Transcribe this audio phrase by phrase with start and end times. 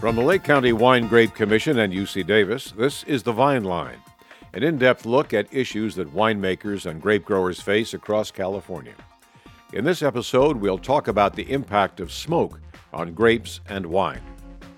[0.00, 3.98] From the Lake County Wine Grape Commission and UC Davis, this is the Vine Line,
[4.54, 8.94] an in depth look at issues that winemakers and grape growers face across California.
[9.74, 12.60] In this episode, we'll talk about the impact of smoke
[12.94, 14.22] on grapes and wine.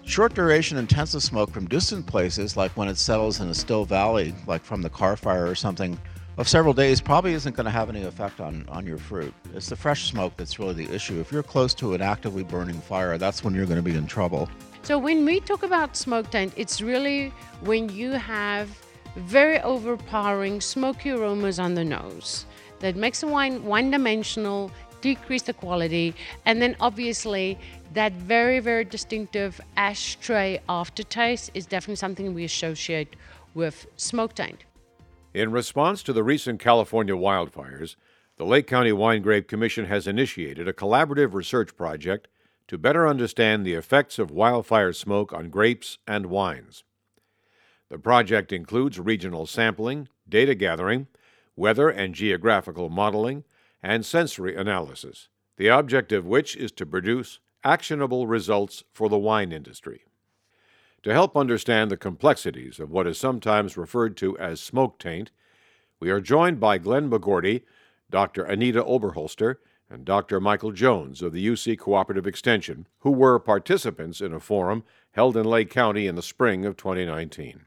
[0.04, 4.34] Short duration intensive smoke from distant places, like when it settles in a still valley,
[4.48, 5.96] like from the Carr fire or something,
[6.36, 9.32] of several days probably isn't going to have any effect on, on your fruit.
[9.54, 11.20] It's the fresh smoke that's really the issue.
[11.20, 14.08] If you're close to an actively burning fire, that's when you're going to be in
[14.08, 14.48] trouble.
[14.84, 18.68] So when we talk about smoke taint, it's really when you have
[19.14, 22.46] very overpowering smoky aromas on the nose
[22.80, 27.56] that makes the wine one dimensional, decrease the quality, and then obviously
[27.94, 33.14] that very, very distinctive ashtray aftertaste is definitely something we associate
[33.54, 34.64] with smoke taint.
[35.32, 37.94] In response to the recent California wildfires,
[38.36, 42.26] the Lake County Wine Grape Commission has initiated a collaborative research project
[42.72, 46.84] to better understand the effects of wildfire smoke on grapes and wines.
[47.90, 51.06] The project includes regional sampling, data gathering,
[51.54, 53.44] weather and geographical modeling,
[53.82, 59.52] and sensory analysis, the object of which is to produce actionable results for the wine
[59.52, 60.04] industry.
[61.02, 65.30] To help understand the complexities of what is sometimes referred to as smoke taint,
[66.00, 67.64] we are joined by Glenn McGourty,
[68.08, 68.44] Dr.
[68.44, 69.56] Anita Oberholster,
[69.92, 70.40] and Dr.
[70.40, 75.44] Michael Jones of the UC Cooperative Extension, who were participants in a forum held in
[75.44, 77.66] Lake County in the spring of 2019.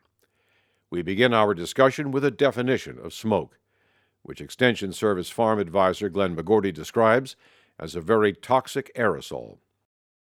[0.90, 3.60] We begin our discussion with a definition of smoke,
[4.24, 7.36] which Extension Service Farm Advisor Glenn McGourty describes
[7.80, 9.58] as a very toxic aerosol.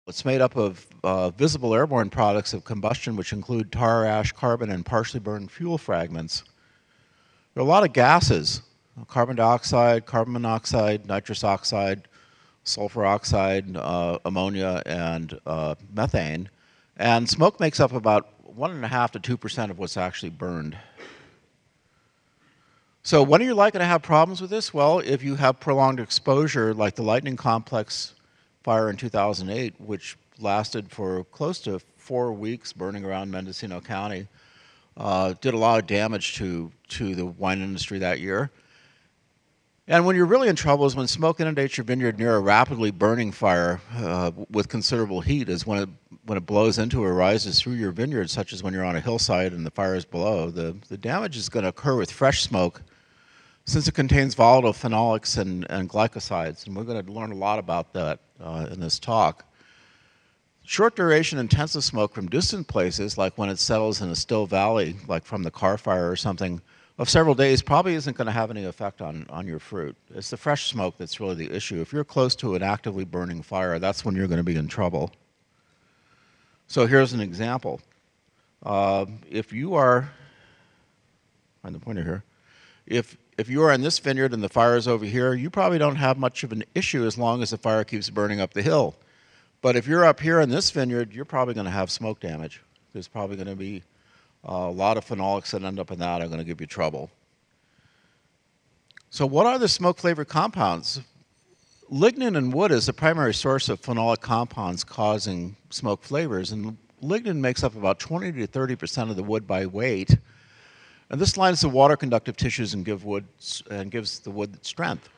[0.09, 4.69] It's made up of uh, visible airborne products of combustion, which include tar, ash, carbon,
[4.69, 6.43] and partially burned fuel fragments.
[7.55, 8.63] There are a lot of gases
[9.09, 12.09] carbon dioxide, carbon monoxide, nitrous oxide,
[12.65, 16.49] sulfur oxide, uh, ammonia, and uh, methane.
[16.97, 20.77] And smoke makes up about 1.5 to 2% of what's actually burned.
[23.03, 24.73] So, when are you likely to have problems with this?
[24.73, 28.15] Well, if you have prolonged exposure, like the lightning complex
[28.63, 34.27] fire in 2008, which lasted for close to four weeks, burning around Mendocino County,
[34.97, 38.51] uh, did a lot of damage to, to the wine industry that year.
[39.87, 42.91] And when you're really in trouble is when smoke inundates your vineyard near a rapidly
[42.91, 45.89] burning fire uh, with considerable heat, is when it
[46.25, 49.01] when it blows into or rises through your vineyard, such as when you're on a
[49.01, 50.51] hillside and the fire is below.
[50.51, 52.81] The the damage is going to occur with fresh smoke,
[53.67, 57.59] since it contains volatile phenolics and, and glycosides, and we're going to learn a lot
[57.59, 59.45] about that uh, in this talk.
[60.65, 64.97] Short duration intensive smoke from distant places, like when it settles in a still valley,
[65.07, 66.63] like from the Carr fire or something
[66.99, 69.97] of several days probably isn't going to have any effect on, on your fruit.
[70.15, 71.81] It's the fresh smoke that's really the issue.
[71.81, 74.69] If you're close to an actively burning fire, that's when you're going to be in
[74.69, 75.11] trouble.
[76.69, 77.81] So here's an example.
[78.65, 80.11] Uh, if you are,
[81.63, 82.25] find the pointer here,
[82.87, 85.79] if, if you are in this vineyard and the fire is over here, you probably
[85.79, 88.63] don't have much of an issue as long as the fire keeps burning up the
[88.63, 88.95] hill.
[89.63, 92.63] But if you're up here in this vineyard, you're probably going to have smoke damage.
[92.93, 93.83] There's probably going to be
[94.47, 96.67] Uh, a lot of phenolics that end up in that are going to give you
[96.67, 97.11] trouble.
[99.11, 101.01] So, what are the smoke flavored compounds?
[101.91, 107.37] Lignin in wood is the primary source of phenolic compounds causing smoke flavors, and lignin
[107.37, 110.17] makes up about 20 to 30 percent of the wood by weight.
[111.11, 113.27] And this lines the water conductive tissues and, give wood,
[113.71, 115.09] and gives the wood strength.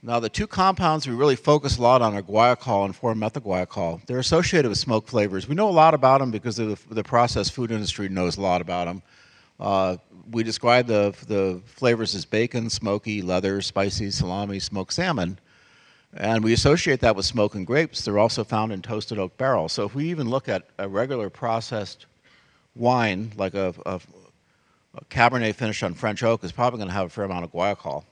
[0.00, 4.06] Now, the two compounds we really focus a lot on are guaiacol and 4-methyl-guaiacol.
[4.06, 5.48] They're associated with smoke flavors.
[5.48, 8.60] We know a lot about them because the, the processed food industry knows a lot
[8.60, 9.02] about them.
[9.58, 9.96] Uh,
[10.30, 15.36] we describe the, the flavors as bacon, smoky, leather, spicy, salami, smoked salmon.
[16.14, 18.04] And we associate that with smoke and grapes.
[18.04, 19.72] They're also found in toasted oak barrels.
[19.72, 22.06] So if we even look at a regular processed
[22.76, 24.00] wine, like a, a,
[24.94, 27.52] a Cabernet finished on French oak, is probably going to have a fair amount of
[27.52, 28.04] guaiacol.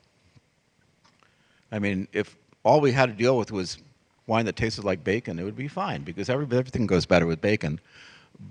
[1.72, 3.78] I mean, if all we had to deal with was
[4.26, 7.40] wine that tasted like bacon, it would be fine because every, everything goes better with
[7.40, 7.80] bacon.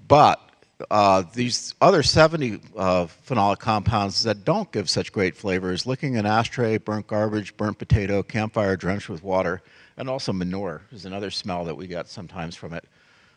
[0.08, 0.40] But
[0.92, 6.26] uh, these other 70 uh, phenolic compounds that don't give such great flavors, licking an
[6.26, 9.62] ashtray, burnt garbage, burnt potato, campfire drenched with water,
[9.98, 12.86] and also manure is another smell that we get sometimes from it.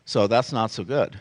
[0.05, 1.19] So that's not so good.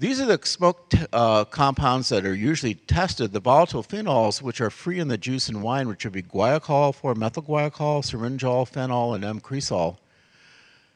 [0.00, 3.32] These are the smoke uh, compounds that are usually tested.
[3.32, 6.98] The volatile phenols, which are free in the juice and wine, which would be guaiacol,
[6.98, 9.98] 4-methyl-guaiacol, syringol, phenol, and M-cresol.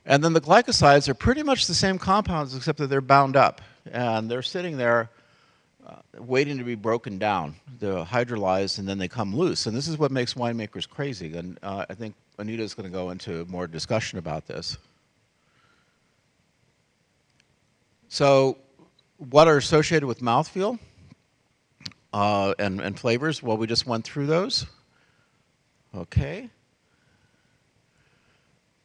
[0.07, 3.61] And then the glycosides are pretty much the same compounds, except that they're bound up.
[3.93, 5.11] And they're sitting there
[5.87, 7.57] uh, waiting to be broken down.
[7.81, 9.67] They're hydrolyzed, and then they come loose.
[9.67, 11.37] And this is what makes winemakers crazy.
[11.37, 14.79] And uh, I think Anita is going to go into more discussion about this.
[18.09, 18.57] So,
[19.19, 20.79] what are associated with mouthfeel
[22.13, 23.43] uh, and, and flavors?
[23.43, 24.67] Well, we just went through those.
[25.95, 26.51] Okay.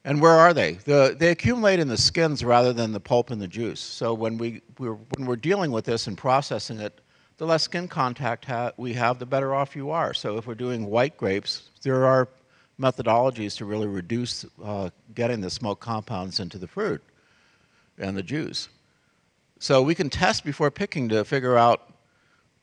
[0.05, 0.73] And where are they?
[0.73, 3.79] The, they accumulate in the skins rather than the pulp and the juice.
[3.79, 7.01] So when, we, we're, when we're dealing with this and processing it,
[7.37, 10.13] the less skin contact ha- we have, the better off you are.
[10.13, 12.27] So if we're doing white grapes, there are
[12.79, 17.01] methodologies to really reduce uh, getting the smoke compounds into the fruit
[17.97, 18.69] and the juice.
[19.59, 21.93] So we can test before picking to figure out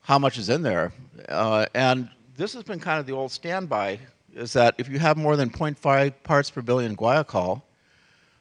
[0.01, 0.93] how much is in there.
[1.29, 4.01] Uh, and this has been kind of the old standby
[4.35, 7.63] is that if you have more than 0.5 parts per billion guaiacol,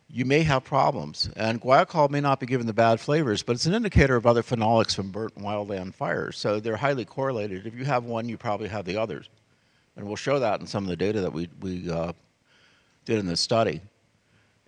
[0.10, 1.30] you may have problems.
[1.36, 4.42] And guaiacol may not be given the bad flavors, but it's an indicator of other
[4.42, 6.38] phenolics from burnt wildland fires.
[6.38, 7.68] So they're highly correlated.
[7.68, 9.28] If you have one, you probably have the others.
[9.98, 12.14] And we'll show that in some of the data that we, we uh,
[13.06, 13.82] did in this study.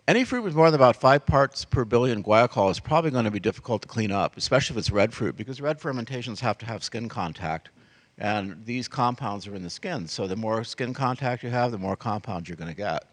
[0.08, 3.32] Any fruit with more than about five parts per billion guaiacol is probably going to
[3.32, 6.66] be difficult to clean up, especially if it's red fruit, because red fermentations have to
[6.66, 7.72] have skin contact.
[8.18, 10.08] And these compounds are in the skin.
[10.08, 13.04] So the more skin contact you have, the more compounds you're going to get.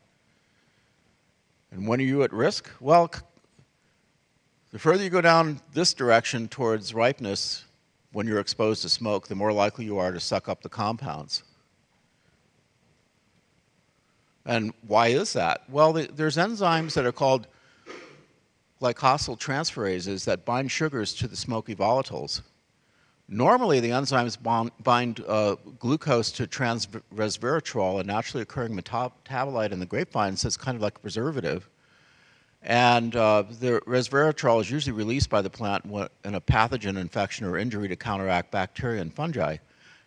[1.73, 2.71] And when are you at risk?
[2.81, 3.11] Well,
[4.71, 7.65] the further you go down this direction towards ripeness,
[8.13, 11.43] when you're exposed to smoke, the more likely you are to suck up the compounds.
[14.47, 15.63] And why is that?
[15.69, 17.47] Well, the, there's enzymes that are called
[18.81, 22.43] glycosyl transferases that bind sugars to the smoky volatiles.
[23.27, 29.81] Normally, the enzymes bond, bind uh, glucose to trans resveratrol, a naturally occurring metabolite in
[29.81, 31.71] the grapevine, so it's kind of like a preservative.
[32.61, 35.85] And uh, the resveratrol is usually released by the plant
[36.25, 39.57] in a pathogen infection or injury to counteract bacteria and fungi.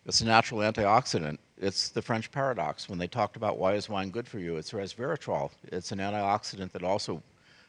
[0.06, 1.38] It's a natural antioxidant.
[1.60, 2.88] It's the French paradox.
[2.88, 5.50] When they talked about why is wine good for you, it's resveratrol.
[5.64, 7.22] It's an antioxidant that also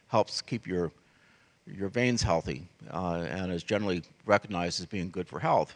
[0.08, 0.92] helps keep your
[1.66, 5.74] your veins healthy uh, and is generally recognized as being good for health.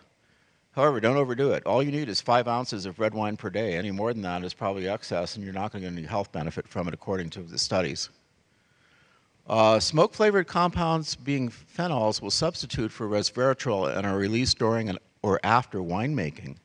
[0.72, 1.64] However, don't overdo it.
[1.66, 3.76] All you need is five ounces of red wine per day.
[3.76, 6.32] Any more than that is probably excess, and you're not going to get any health
[6.32, 8.08] benefit from it, according to the studies.
[9.46, 15.38] Uh, smoke flavored compounds, being phenols, will substitute for resveratrol and are released during or
[15.44, 16.56] after winemaking.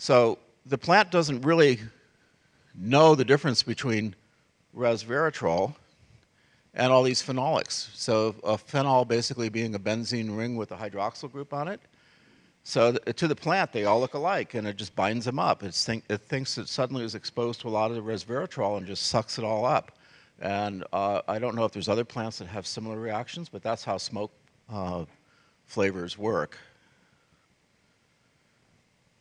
[0.00, 1.78] So the plant doesn't really
[2.74, 4.14] know the difference between
[4.74, 5.74] resveratrol
[6.72, 7.94] and all these phenolics.
[7.94, 11.82] So a phenol basically being a benzene ring with a hydroxyl group on it.
[12.64, 15.60] So th- to the plant, they all look alike, and it just binds them up.
[15.60, 19.08] Think, it thinks it suddenly is exposed to a lot of the resveratrol and just
[19.08, 19.98] sucks it all up.
[20.40, 23.84] And uh, I don't know if there's other plants that have similar reactions, but that's
[23.84, 24.32] how smoke
[24.72, 25.04] uh,
[25.66, 26.56] flavors work.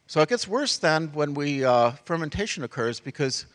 [0.10, 3.46] So it gets worse then when we uh, fermentation occurs because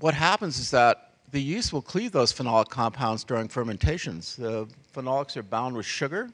[0.00, 4.36] what happens is that the yeast will cleave those phenolic compounds during fermentations.
[4.36, 6.30] The phenolics are bound with sugar,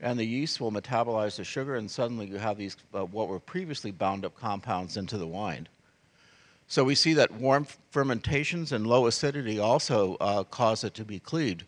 [0.00, 3.38] and the yeast will metabolize the sugar, and suddenly you have these uh, what were
[3.38, 5.68] previously bound up compounds into the wine.
[6.68, 11.18] So we see that warm fermentations and low acidity also uh, cause it to be
[11.18, 11.64] cleaved.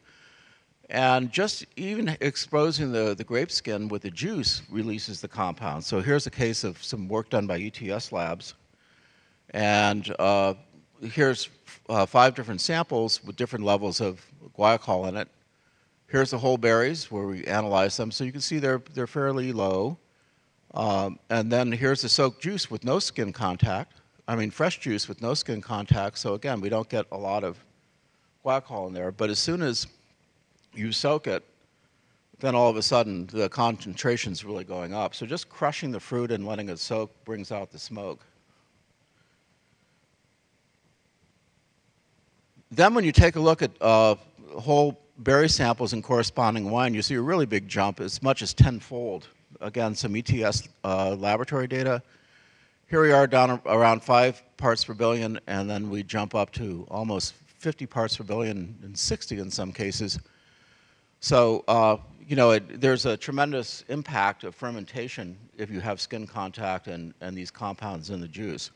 [0.89, 5.85] And just even exposing the, the grape skin with the juice releases the compound.
[5.85, 8.55] So here's a case of some work done by ETS labs.
[9.51, 10.55] And uh,
[11.03, 11.49] here's
[11.89, 14.25] uh, five different samples with different levels of
[14.57, 15.29] guaiacol in it.
[16.09, 18.13] Here's the whole berries where we analyze them.
[18.13, 19.99] So you can see they're, they're fairly low.
[20.75, 24.01] Um, and then here's the soaked juice with no skin contact.
[24.29, 26.19] I mean, fresh juice with no skin contact.
[26.19, 27.59] So again, we don't get a lot of
[28.45, 29.11] guaiacol in there.
[29.11, 29.89] But as soon as
[30.79, 31.45] you soak it,
[32.41, 35.15] then all of a sudden the concentration's really going up.
[35.15, 38.21] So just crushing the fruit and letting it soak brings out the smoke.
[42.71, 44.17] Then when you take a look at uh,
[44.59, 48.53] whole berry samples and corresponding wine, you see a really big jump, as much as
[48.53, 49.29] tenfold.
[49.61, 52.03] Again, some ETS uh, laboratory data.
[52.89, 56.87] Here we are down around five parts per billion, and then we jump up to
[56.91, 60.19] almost 50 parts per billion and 60 in some cases.
[61.27, 61.97] So, uh,
[62.29, 67.15] you know, it, there's a tremendous impact of fermentation if you have skin contact and,
[67.21, 68.71] and these compounds in the juice.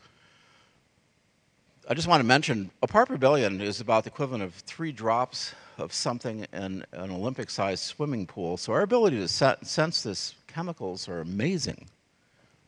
[1.89, 4.91] I just want to mention a part per billion is about the equivalent of three
[4.91, 8.57] drops of something in an Olympic sized swimming pool.
[8.57, 11.87] So our ability to set, sense this chemicals are amazing.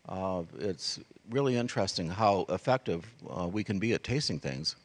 [0.08, 4.76] Uh, it's really interesting how effective uh, we can be at tasting things.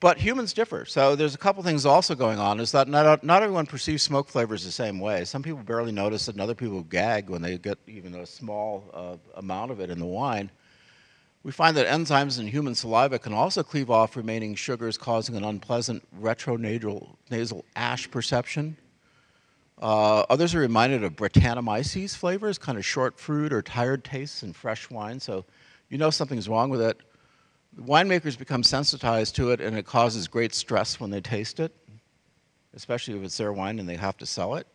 [0.00, 0.86] But humans differ.
[0.86, 4.28] So there's a couple things also going on is that not, not everyone perceives smoke
[4.28, 5.26] flavors the same way.
[5.26, 8.82] Some people barely notice it, and other people gag when they get even a small
[8.94, 10.50] uh, amount of it in the wine.
[11.42, 15.44] We find that enzymes in human saliva can also cleave off remaining sugars, causing an
[15.44, 18.76] unpleasant retronasal nasal ash perception.
[19.80, 24.52] Uh, others are reminded of Brettanomyces flavors, kind of short fruit or tired tastes in
[24.52, 25.20] fresh wine.
[25.20, 25.44] So
[25.88, 27.00] you know something's wrong with it.
[27.78, 31.74] Winemakers become sensitized to it, and it causes great stress when they taste it,
[32.74, 34.66] especially if it's their wine and they have to sell it.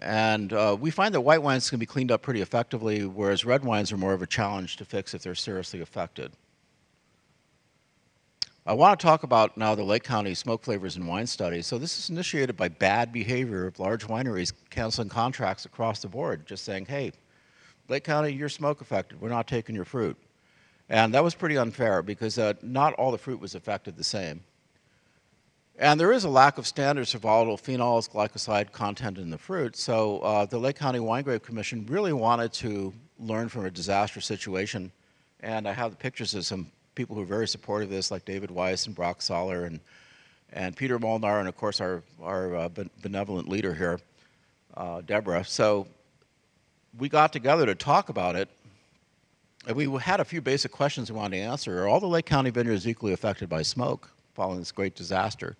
[0.00, 3.64] And uh, we find that white wines can be cleaned up pretty effectively, whereas red
[3.64, 6.32] wines are more of a challenge to fix if they're seriously affected.
[8.66, 11.60] I want to talk about now the Lake County smoke flavors and wine study.
[11.60, 16.46] So this is initiated by bad behavior of large wineries canceling contracts across the board,
[16.46, 17.12] just saying, hey,
[17.88, 19.20] Lake County, you're smoke affected.
[19.20, 20.16] We're not taking your fruit.
[20.88, 24.42] And that was pretty unfair because uh, not all the fruit was affected the same.
[25.76, 29.76] And there is a lack of standards for volatile phenols, glycoside content in the fruit.
[29.76, 34.20] So uh, the Lake County Wine Grape Commission really wanted to learn from a disaster
[34.20, 34.92] situation.
[35.40, 38.24] And I have the pictures of some people who are very supportive of this, like
[38.24, 39.80] David Weiss and Brock Soller and,
[40.52, 42.68] and Peter Molnar, and of course our, our uh,
[43.02, 43.98] benevolent leader here,
[44.76, 45.44] uh, Deborah.
[45.44, 45.88] So
[46.98, 48.48] we got together to talk about it.
[49.72, 51.82] We had a few basic questions we wanted to answer.
[51.82, 54.10] Are all the Lake County vineyards equally affected by smoke?
[54.34, 55.56] following this great disaster.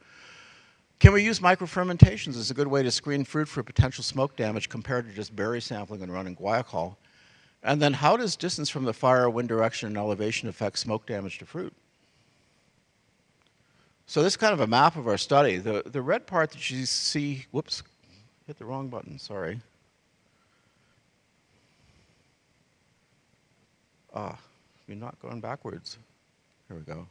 [0.98, 4.68] Can we use microfermentations as a good way to screen fruit for potential smoke damage
[4.68, 6.96] compared to just berry sampling and running guaiacol?
[7.62, 11.38] And then how does distance from the fire, wind direction, and elevation affect smoke damage
[11.38, 11.72] to fruit?
[14.06, 15.56] So this is kind of a map of our study.
[15.56, 17.82] The, the red part that you see, whoops,
[18.46, 19.60] hit the wrong button, sorry.
[24.14, 24.38] Ah,
[24.86, 25.98] you're not going backwards.
[26.68, 27.06] Here we go.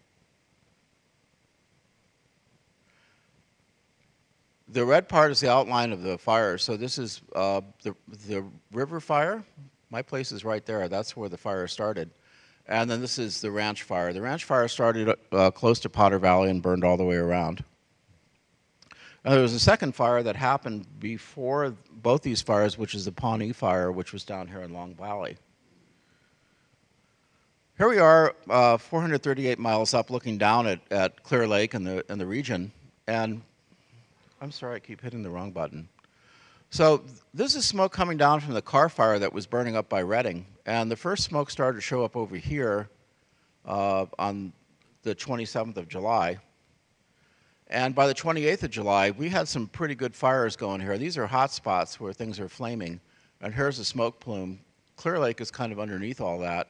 [4.69, 6.57] The red part is the outline of the fire.
[6.57, 7.93] So this is uh, the,
[8.27, 9.43] the river fire.
[9.91, 10.88] My place is right there.
[10.88, 12.10] That's where the fire started.
[12.67, 14.13] And then this is the ranch fire.
[14.13, 17.63] The ranch fire started uh, close to Potter Valley and burned all the way around.
[19.25, 23.12] Now, there was a second fire that happened before both these fires, which is the
[23.12, 25.38] Pawnee fire, which was down here in Long Valley.
[27.75, 32.06] Here we are, uh, 438 miles up, looking down at, at Clear Lake and the,
[32.08, 32.72] and the region.
[33.08, 33.42] And
[34.39, 35.89] I'm sorry, I keep hitting the wrong button.
[36.70, 37.03] So
[37.34, 40.46] this is smoke coming down from the Carr fire that was burning up by Redding.
[40.68, 42.89] And the first smoke started to show up over here
[43.65, 44.53] uh, on
[45.01, 46.38] the 27th of July.
[47.70, 51.00] And by the 28th of July, we had some pretty good fires going here.
[51.00, 53.01] These are hot spots where things are flaming.
[53.42, 54.60] And here's a smoke plume.
[54.96, 56.70] Clear Lake is kind of underneath all that.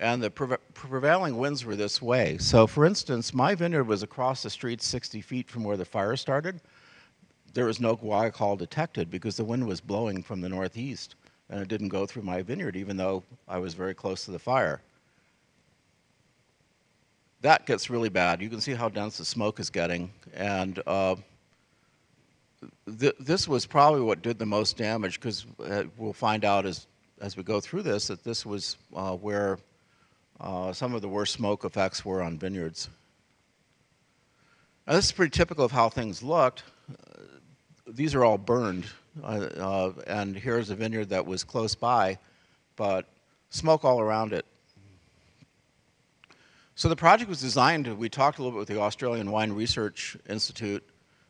[0.00, 2.38] And the pre prevailing winds were this way.
[2.38, 6.16] So, for instance, my vineyard was across the street 60 feet from where the fire
[6.16, 6.60] started
[7.54, 11.16] there was no guaiacol detected because the wind was blowing from the northeast
[11.48, 14.38] and it didn't go through my vineyard even though I was very close to the
[14.38, 14.80] fire.
[17.42, 18.42] That gets really bad.
[18.42, 20.12] You can see how dense the smoke is getting.
[20.34, 21.16] And uh,
[22.98, 26.86] th this was probably what did the most damage because uh, we'll find out as,
[27.20, 29.58] as we go through this that this was uh, where
[30.40, 32.88] uh, some of the worst smoke effects were on vineyards.
[34.86, 36.62] Now, this is pretty typical of how things looked
[37.94, 38.86] these are all burned.
[39.22, 42.18] Uh, uh, and here's a vineyard that was close by,
[42.76, 43.06] but
[43.50, 44.46] smoke all around it.
[46.76, 50.16] So the project was designed, we talked a little bit with the Australian Wine Research
[50.28, 50.82] Institute.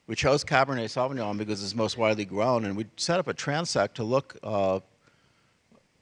[0.06, 3.94] We chose Cabernet Sauvignon because it's most widely grown, and we set up a transect
[3.94, 4.80] to look uh,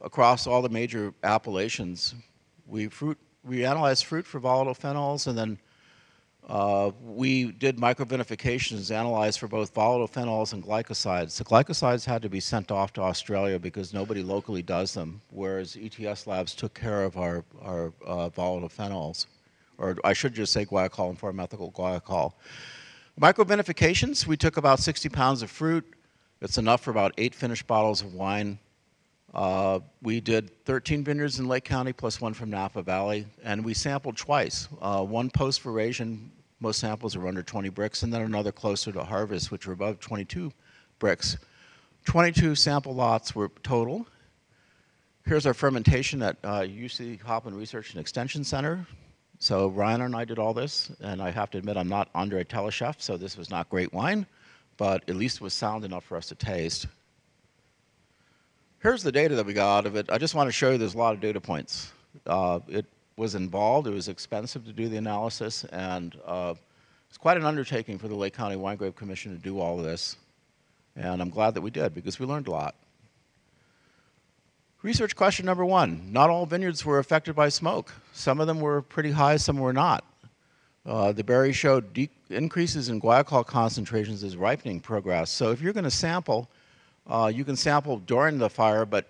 [0.00, 2.14] across all the major appellations.
[2.68, 5.58] We, fruit, we analyzed fruit for volatile phenols and then
[6.48, 11.37] uh, we did microvinifications, analyzed for both volatile phenols and glycosides.
[11.37, 15.76] The glycosides had to be sent off to Australia because nobody locally does them, whereas
[15.78, 19.26] ETS labs took care of our, our uh, volatile phenols,
[19.76, 22.32] or I should just say guaiacol and 4-methyl guaiacol.
[23.20, 25.84] Microvinifications, we took about 60 pounds of fruit.
[26.40, 28.58] It's enough for about eight finished bottles of wine.
[29.35, 33.75] Uh, we did 13 vineyards in Lake County plus one from Napa Valley, and we
[33.75, 34.68] sampled twice.
[34.80, 36.30] Uh, one post veraison
[36.61, 40.00] most samples are under 20 Brix, and then another closer to harvest, which were above
[40.00, 40.52] 22
[40.99, 41.37] Brix.
[42.04, 44.06] 22 sample lots were total.
[45.25, 48.87] Here's our fermentation at uh, UC Hopland Research and Extension Center.
[49.38, 52.42] So Ryan and I did all this, and I have to admit I'm not Andre
[52.42, 54.26] Tchelistcheff, so this was not great wine,
[54.78, 56.87] but at least it was sound enough for us to taste.
[58.80, 60.08] Here's the data that we got out of it.
[60.08, 61.92] I just want to show you there's a lot of data points.
[62.25, 63.88] Uh, it was involved.
[63.88, 66.54] It was expensive to do the analysis, and uh,
[67.08, 69.85] it's quite an undertaking for the Lake County Wine Grape Commission to do all of
[69.85, 70.16] this.
[70.94, 72.76] And I'm glad that we did because we learned a lot.
[74.82, 76.12] Research question number one.
[76.12, 77.92] Not all vineyards were affected by smoke.
[78.12, 80.04] Some of them were pretty high, some were not.
[80.87, 85.35] Uh, the berries showed increases in guaiacol concentrations as ripening progressed.
[85.35, 86.49] So if you're going to sample,
[87.08, 89.06] uh, you can sample during the fire, but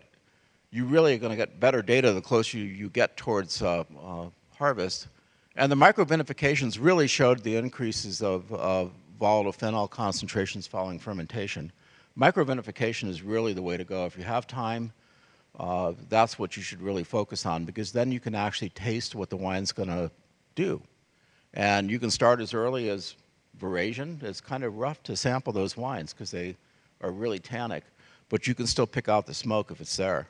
[0.70, 3.84] you really are going to get better data the closer you, you get towards uh,
[4.00, 4.26] uh
[4.56, 5.08] harvest.
[5.56, 11.72] And the microvinifications really showed the increases of, of volatile phenol concentrations following fermentation.
[12.16, 14.06] Microvinification is really the way to go.
[14.06, 14.92] If you have time,
[15.58, 19.30] uh, that's what you should really focus on because then you can actually taste what
[19.30, 20.10] the wine's going to
[20.54, 20.80] do.
[21.54, 23.16] And you can start as early as
[23.60, 24.22] veraison.
[24.22, 26.56] It's kind of rough to sample those wines because they
[27.00, 27.84] are really tannic,
[28.28, 30.28] but you can still pick out the smoke if it's there.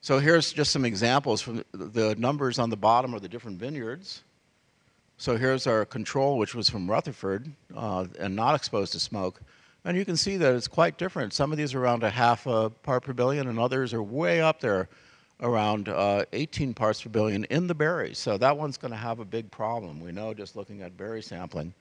[0.00, 4.22] So here's just some examples from the numbers on the bottom are the different vineyards.
[5.18, 9.40] So here's our control, which was from Rutherford uh, and not exposed to smoke.
[9.84, 11.32] And you can see that it's quite different.
[11.32, 14.40] Some of these are around a half a part per billion, and others are way
[14.40, 14.88] up there,
[15.40, 18.18] around uh, 18 parts per billion in the berries.
[18.18, 20.00] So that one's going to have a big problem.
[20.00, 21.74] We know just looking at berry sampling.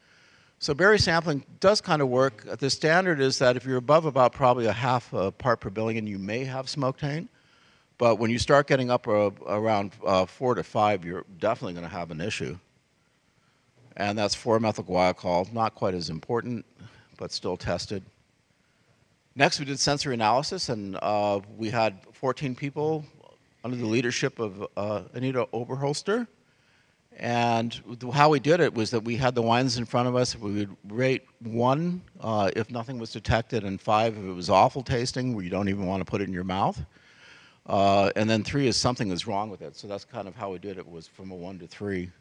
[0.60, 2.44] So berry sampling does kind of work.
[2.60, 6.08] The standard is that if you're above about probably a half a part per billion,
[6.08, 7.30] you may have smoke taint.
[7.98, 11.86] But when you start getting up uh, around uh, four to five, you're definitely going
[11.86, 12.58] to have an issue.
[13.98, 16.66] And that's 4-methyl guaiacol, not quite as important
[17.18, 18.04] but still tested.
[19.36, 23.06] Next, we did sensory analysis, and uh, we had 14 people
[23.64, 26.28] under the leadership of uh, Anita Oberholster.
[27.18, 27.82] And
[28.14, 30.36] how we did it was that we had the wines in front of us.
[30.36, 34.84] We would rate one uh, if nothing was detected, and five if it was awful
[34.84, 36.84] tasting, where you don't even want to put it in your mouth.
[37.66, 39.76] Uh, and then three is something is wrong with it.
[39.76, 40.86] So that's kind of how we did it.
[40.86, 42.12] Was from a one to three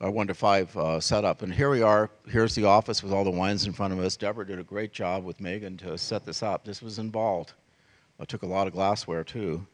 [0.00, 1.42] our one to five uh, setup.
[1.42, 2.10] And here we are.
[2.28, 4.16] Here's the office with all the wines in front of us.
[4.16, 6.64] Deborah did a great job with Megan to set this up.
[6.64, 7.54] This was involved.
[8.20, 9.66] I took a lot of glassware too.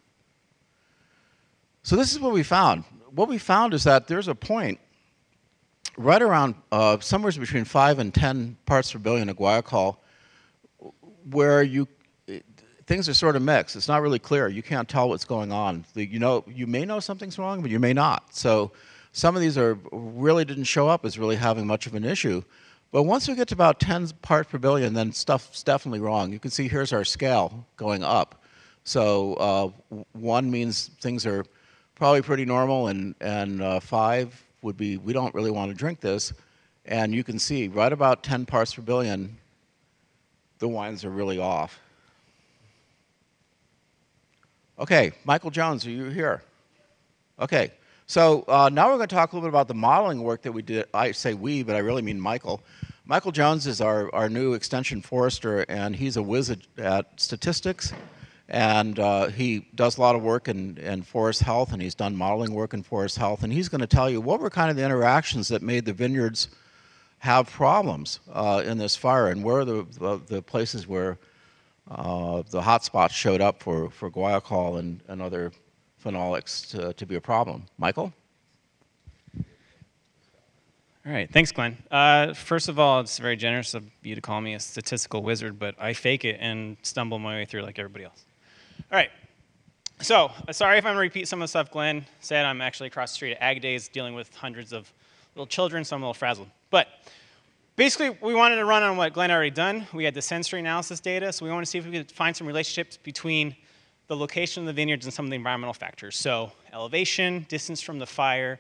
[1.84, 2.84] So this is what we found.
[3.10, 4.80] What we found is that there's a point
[5.98, 9.98] right around uh, somewhere between five and ten parts per billion of guaiacol
[11.30, 11.86] where you
[12.86, 13.76] things are sort of mixed.
[13.76, 14.48] It's not really clear.
[14.48, 15.84] You can't tell what's going on.
[15.94, 18.34] You know, you may know something's wrong, but you may not.
[18.34, 18.72] So
[19.12, 22.42] some of these are really didn't show up as really having much of an issue.
[22.92, 26.32] But once we get to about 10 parts per billion, then stuff's definitely wrong.
[26.32, 28.42] You can see here's our scale going up.
[28.84, 31.44] So uh, one means things are
[31.94, 36.00] probably pretty normal, and, and uh, five would be we don't really want to drink
[36.00, 36.32] this.
[36.86, 39.38] And you can see right about 10 parts per billion,
[40.58, 41.78] the wines are really off.
[44.78, 46.42] Okay, Michael Jones, are you here?
[47.38, 47.70] Okay,
[48.06, 50.52] so uh, now we're going to talk a little bit about the modeling work that
[50.52, 50.86] we did.
[50.92, 52.60] I say we, but I really mean Michael.
[53.06, 57.92] Michael Jones is our, our new extension forester, and he's a wizard at statistics.
[58.48, 62.14] And uh, he does a lot of work in, in forest health, and he's done
[62.14, 63.42] modeling work in forest health.
[63.42, 65.94] And he's going to tell you what were kind of the interactions that made the
[65.94, 66.48] vineyards
[67.18, 71.18] have problems uh, in this fire, and where are the, the, the places where
[71.90, 75.50] uh, the hotspots showed up for, for guaiacol and, and other
[76.04, 77.64] phenolics to, to be a problem.
[77.78, 78.12] Michael?
[81.06, 81.76] All right, thanks, Glenn.
[81.90, 85.58] Uh, first of all, it's very generous of you to call me a statistical wizard,
[85.58, 88.24] but I fake it and stumble my way through like everybody else.
[88.90, 89.10] All right,
[90.00, 92.44] so uh, sorry if I'm going to repeat some of the stuff Glenn said.
[92.44, 94.92] I'm actually across the street at Ag Days dealing with hundreds of
[95.34, 96.48] little children, so I'm a little frazzled.
[96.70, 96.88] But
[97.76, 99.86] basically, we wanted to run on what Glenn already done.
[99.92, 102.36] We had the sensory analysis data, so we wanted to see if we could find
[102.36, 103.56] some relationships between
[104.06, 106.16] the location of the vineyards and some of the environmental factors.
[106.16, 108.58] So elevation, distance from the fire,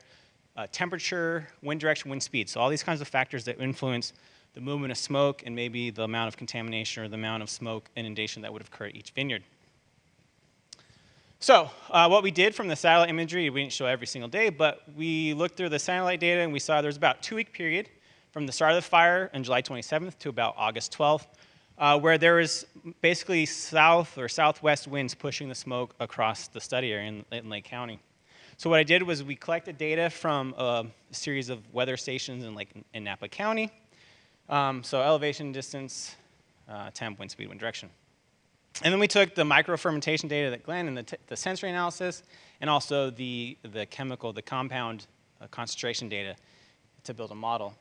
[0.56, 2.48] uh, temperature, wind direction, wind speed.
[2.48, 4.12] So all these kinds of factors that influence
[4.54, 7.90] the movement of smoke and maybe the amount of contamination or the amount of smoke
[7.96, 9.42] inundation that would occur at each vineyard.
[11.44, 14.48] So uh, what we did from the satellite imagery, we didn't show every single day,
[14.48, 17.90] but we looked through the satellite data and we saw there was about two-week period
[18.32, 21.26] from the start of the fire on July 27th to about August 12th
[21.76, 22.64] uh, where there was
[23.02, 27.64] basically south or southwest winds pushing the smoke across the study area in, in Lake
[27.64, 28.00] County.
[28.56, 32.54] So what I did was we collected data from a series of weather stations in,
[32.54, 33.70] Lake, in Napa County.
[34.48, 36.16] Um, so elevation, distance,
[36.70, 37.90] uh, temp, wind speed, wind direction.
[38.82, 42.24] And then we took the micro-fermentation data that Glenn and the, the, sensory analysis,
[42.60, 45.06] and also the, the chemical, the compound
[45.40, 46.34] uh, concentration data
[47.04, 47.74] to build a model.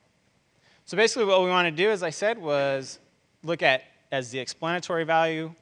[0.84, 3.00] So basically what we want to do, as I said, was
[3.42, 5.52] look at as the explanatory value,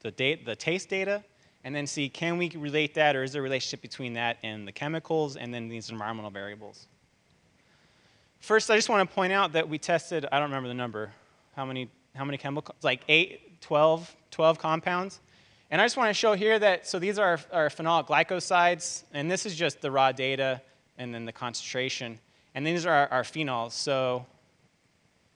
[0.00, 1.22] the, date, the taste data,
[1.62, 4.66] and then see can we relate that or is there a relationship between that and
[4.66, 6.86] the chemicals and then these environmental variables.
[8.40, 11.12] First, I just want to point out that we tested, I don't remember the number,
[11.54, 15.20] how many, how many chemicals, like 8, 12, 12 compounds.
[15.70, 19.30] And I just want to show here that, so these are our phenolic glycosides, and
[19.30, 20.60] this is just the raw data
[20.98, 22.18] and then the concentration.
[22.54, 23.72] And these are our, our phenols.
[23.72, 24.26] So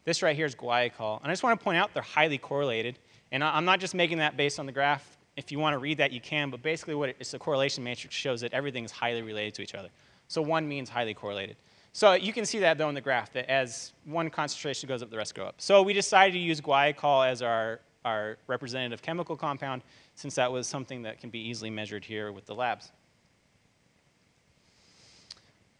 [0.04, 1.20] this right here is guaiacol.
[1.20, 2.98] And I just want to point out they're highly correlated.
[3.32, 5.16] And I'm not just making that based on the graph.
[5.36, 6.50] If you want to read that, you can.
[6.50, 9.62] But basically, what it, it's a correlation matrix shows that everything is highly related to
[9.62, 9.88] each other.
[10.28, 11.56] So one means highly correlated.
[11.92, 15.10] So you can see that, though, in the graph, that as one concentration goes up,
[15.10, 15.54] the rest go up.
[15.58, 19.82] So we decided to use guaiacol as our, our representative chemical compound,
[20.14, 22.90] since that was something that can be easily measured here with the labs.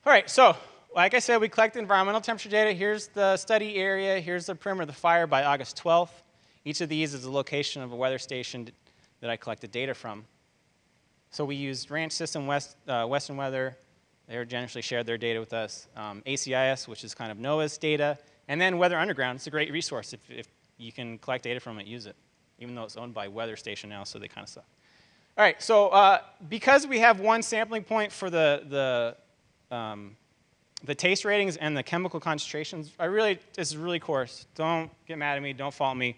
[0.06, 0.56] All right, so
[0.94, 2.72] like I said, we collect environmental temperature data.
[2.72, 4.20] Here's the study area.
[4.20, 6.10] Here's the perimeter of the fire by August 12th.
[6.64, 8.68] Each of these is the location of a weather station
[9.20, 10.24] that I collected data from.
[11.30, 13.76] So we used Ranch System West, uh, Western Weather.
[14.28, 15.88] They generously shared their data with us.
[15.96, 18.16] Um, ACIS, which is kind of NOAA's data.
[18.48, 19.36] And then Weather Underground.
[19.36, 20.12] It's a great resource.
[20.12, 20.46] If, if
[20.84, 22.16] you can collect data from it, use it.
[22.58, 24.64] Even though it's owned by Weather Station now, so they kind of suck.
[25.36, 26.18] All right, so uh,
[26.48, 28.62] because we have one sampling point for the,
[29.70, 30.16] the um,
[30.84, 34.46] the taste ratings and the chemical concentrations, I really, this is really coarse.
[34.54, 36.16] Don't get mad at me, don't fault me.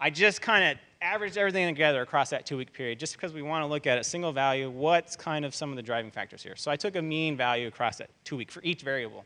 [0.00, 3.42] I just kind of averaged everything together across that two week period just because we
[3.42, 6.42] want to look at a single value, what's kind of some of the driving factors
[6.42, 6.56] here.
[6.56, 9.24] So I took a mean value across that two week for each variable.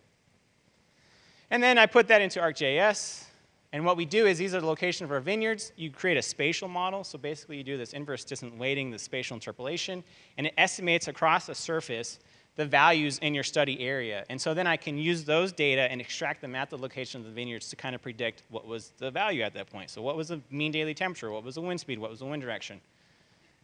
[1.51, 3.25] And then I put that into ArcGIS.
[3.73, 5.73] And what we do is these are the location of our vineyards.
[5.77, 7.05] You create a spatial model.
[7.05, 10.05] So basically, you do this inverse distance weighting, the spatial interpolation,
[10.37, 12.19] and it estimates across a surface
[12.57, 14.25] the values in your study area.
[14.29, 17.27] And so then I can use those data and extract them at the location of
[17.27, 19.89] the vineyards to kind of predict what was the value at that point.
[19.89, 21.31] So what was the mean daily temperature?
[21.31, 21.99] What was the wind speed?
[21.99, 22.81] What was the wind direction?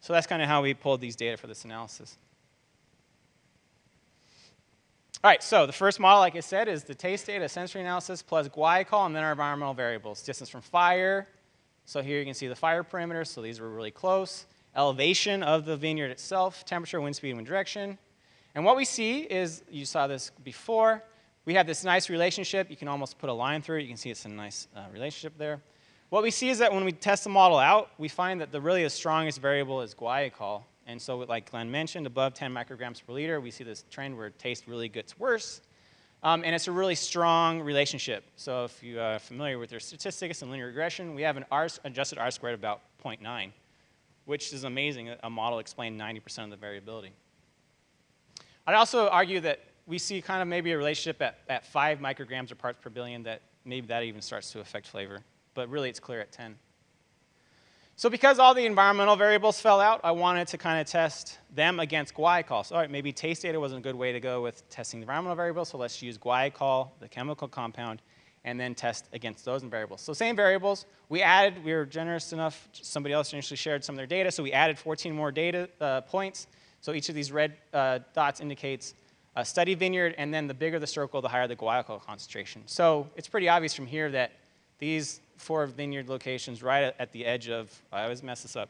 [0.01, 2.17] So that's kind of how we pulled these data for this analysis.
[5.25, 8.23] All right, so the first model, like I said, is the taste data, sensory analysis,
[8.23, 10.23] plus guaiacol, and then our environmental variables.
[10.23, 11.27] Distance from fire.
[11.87, 14.47] So here you can see the fire perimeter, so these were really close.
[14.77, 17.99] Elevation of the vineyard itself, temperature, wind speed, and wind direction.
[18.55, 21.03] And what we see is, you saw this before,
[21.47, 22.71] we have this nice relationship.
[22.71, 23.83] You can almost put a line through it.
[23.83, 25.61] You can see it's a nice uh, relationship there.
[26.11, 28.61] What we see is that when we test the model out, we find that the
[28.61, 30.63] really the strongest variable is guaiacol.
[30.89, 34.31] And so, like Glenn mentioned, above 10 micrograms per liter, we see this trend where
[34.31, 35.61] taste really gets worse.
[36.23, 38.25] Um, and it's a really strong relationship.
[38.37, 41.69] So if you are familiar with your statistics and linear regression, we have an R,
[41.85, 43.53] adjusted R squared about 0.9,
[44.25, 45.11] which is amazing.
[45.23, 47.13] A model explained 90% of the variability.
[48.67, 52.51] I'd also argue that we see kind of maybe a relationship at, at 5 micrograms
[52.51, 55.21] or parts per billion that maybe that even starts to affect flavor.
[55.53, 56.57] But really, it's clear at 10.
[57.99, 61.81] So because all the environmental variables fell out, I wanted to kind of test them
[61.81, 62.65] against guaiacol.
[62.65, 65.03] So all right, maybe taste data wasn't a good way to go with testing the
[65.03, 68.01] environmental variables, so let's use guaiacol, the chemical compound,
[68.45, 70.01] and then test against those variables.
[70.01, 70.87] So same variables.
[71.09, 74.45] We added, we were generous enough, somebody else initially shared some of their data, so
[74.45, 76.47] we added 14 more data uh, points.
[76.81, 78.95] So each of these red uh, dots indicates
[79.35, 82.63] a study vineyard, and then the bigger the circle, the higher the guaiacol concentration.
[82.67, 84.31] So it's pretty obvious from here that
[84.79, 88.69] these four vineyard locations right at the edge of, I always mess this up,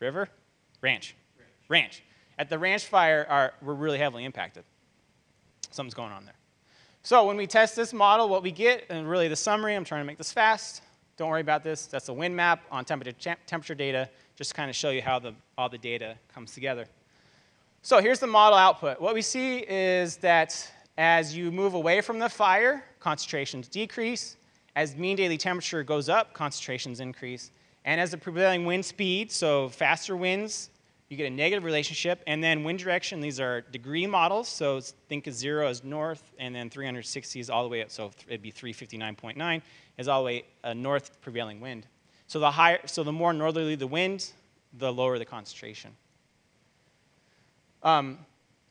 [0.00, 0.28] river?
[0.80, 1.14] Ranch.
[1.38, 1.50] Ranch.
[1.68, 2.02] ranch.
[2.38, 4.64] At the ranch fire, are, were really heavily impacted.
[5.70, 6.34] Something's going on there.
[7.02, 10.02] So when we test this model, what we get, and really the summary, I'm trying
[10.02, 10.82] to make this fast.
[11.16, 11.86] Don't worry about this.
[11.86, 15.18] That's a wind map on temperature, temperature data, just to kind of show you how
[15.18, 16.86] the, all the data comes together.
[17.82, 19.00] So here's the model output.
[19.00, 24.36] What we see is that as you move away from the fire, concentrations decrease.
[24.78, 27.50] As mean daily temperature goes up, concentrations increase.
[27.84, 30.70] And as the prevailing wind speed, so faster winds,
[31.08, 32.22] you get a negative relationship.
[32.28, 34.46] And then wind direction, these are degree models.
[34.46, 37.90] So think of zero as north, and then 360 is all the way up.
[37.90, 39.62] So it'd be 359.9
[39.96, 41.88] is all the way a north prevailing wind.
[42.28, 44.30] So the higher, so the more northerly the wind,
[44.74, 45.90] the lower the concentration.
[47.82, 48.16] Um,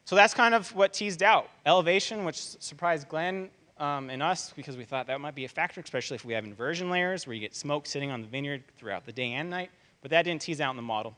[0.06, 1.50] so that's kind of what teased out.
[1.66, 5.82] Elevation, which surprised Glenn um, and us because we thought that might be a factor,
[5.82, 9.06] especially if we have inversion layers where you get smoke sitting on the vineyard throughout
[9.06, 9.72] the day and night.
[10.02, 11.16] But that didn't tease out in the model.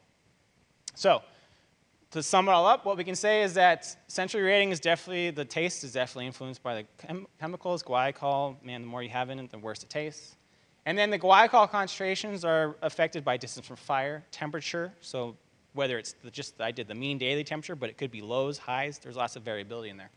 [0.95, 1.22] So
[2.12, 5.30] to sum it all up, what we can say is that sensory rating is definitely,
[5.30, 8.56] the taste is definitely influenced by the chem chemicals, guaiacol.
[8.63, 10.36] Man, the more you have in it, the worse it tastes.
[10.86, 15.36] And then the guaiacol concentrations are affected by distance from fire, temperature, so
[15.74, 18.98] whether it's just I did the mean daily temperature, but it could be lows, highs.
[18.98, 20.10] There's lots of variability in there.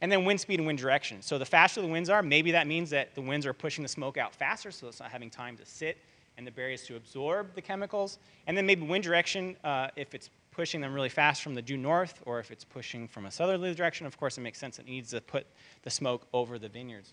[0.00, 1.22] And then wind speed and wind direction.
[1.22, 3.88] So the faster the winds are, maybe that means that the winds are pushing the
[3.88, 5.98] smoke out faster, so it's not having time to sit
[6.36, 8.18] and the barriers to absorb the chemicals.
[8.46, 11.76] And then maybe wind direction, uh, if it's pushing them really fast from the due
[11.76, 14.78] north, or if it's pushing from a southerly direction, of course it makes sense.
[14.78, 15.46] It needs to put
[15.82, 17.12] the smoke over the vineyards.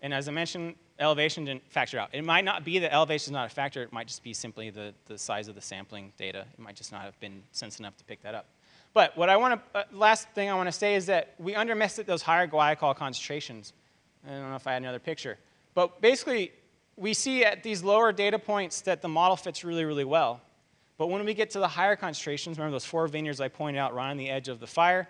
[0.00, 2.10] And as I mentioned, elevation didn't factor out.
[2.12, 3.82] It might not be that elevation is not a factor.
[3.82, 6.44] It might just be simply the, the size of the sampling data.
[6.52, 8.46] It might just not have been sense enough to pick that up.
[8.94, 11.54] But what I want to, uh, last thing I want to say is that we
[11.54, 13.72] underestimated those higher guaiacol concentrations.
[14.26, 15.38] I don't know if I had another picture.
[15.74, 16.52] But basically,
[16.96, 20.40] we see at these lower data points that the model fits really, really well.
[20.98, 23.94] But when we get to the higher concentrations, remember those four vineyards I pointed out
[23.94, 25.08] right on the edge of the fire,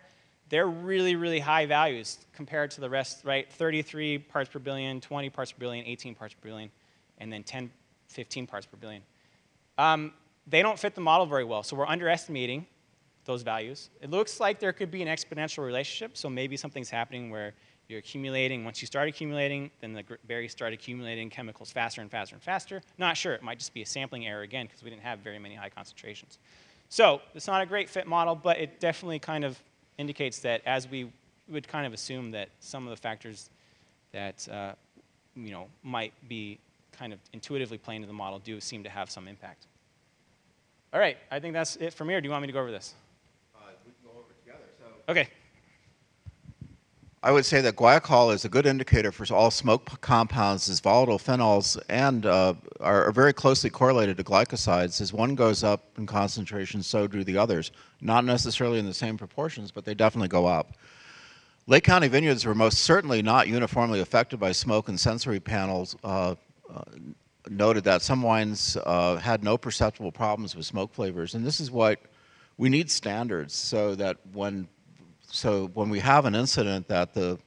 [0.49, 3.51] they're really, really high values compared to the rest, right?
[3.53, 6.71] 33 parts per billion, 20 parts per billion, 18 parts per billion,
[7.19, 7.71] and then 10,
[8.09, 9.03] 15 parts per billion.
[9.77, 10.13] Um,
[10.47, 12.67] they don't fit the model very well, so we're underestimating
[13.25, 13.91] those values.
[14.01, 17.55] It looks like there could be an exponential relationship, so maybe something's happening where
[17.89, 18.65] you're accumulating.
[18.65, 22.83] Once you start accumulating, then the berries start accumulating chemicals faster and faster and faster.
[22.99, 23.35] Not sure.
[23.35, 25.69] It might just be a sampling error again because we didn't have very many high
[25.69, 26.39] concentrations.
[26.89, 29.59] So it's not a great fit model, but it definitely kind of
[29.99, 31.11] indicates that as we
[31.49, 33.51] would kind of assume that some of the factors
[34.13, 34.73] that uh,
[35.35, 36.59] you know might be
[36.93, 39.67] kind of intuitively playing to the model do seem to have some impact.
[40.93, 42.21] All right, I think that's it from here.
[42.21, 42.95] Do you want me to go over this?
[43.55, 44.69] Uh, we can go over together.
[44.79, 44.92] So.
[45.09, 45.29] Okay.
[47.25, 51.21] I would say that guaiacol is a good indicator for all smoke compounds as volatile
[51.21, 55.01] phenols and uh, are, are, very closely correlated to glycosides.
[55.01, 57.71] As one goes up in concentration, so do the others.
[58.01, 60.73] Not necessarily in the same proportions, but they definitely go up.
[61.69, 65.95] Lake County vineyards were most certainly not uniformly affected by smoke and sensory panels.
[66.03, 66.35] Uh,
[66.75, 66.83] uh,
[67.49, 71.71] noted that some wines uh, had no perceptible problems with smoke flavors, and this is
[71.71, 72.01] what
[72.57, 74.69] we need standards so that when
[75.33, 77.39] so when we have an incident that the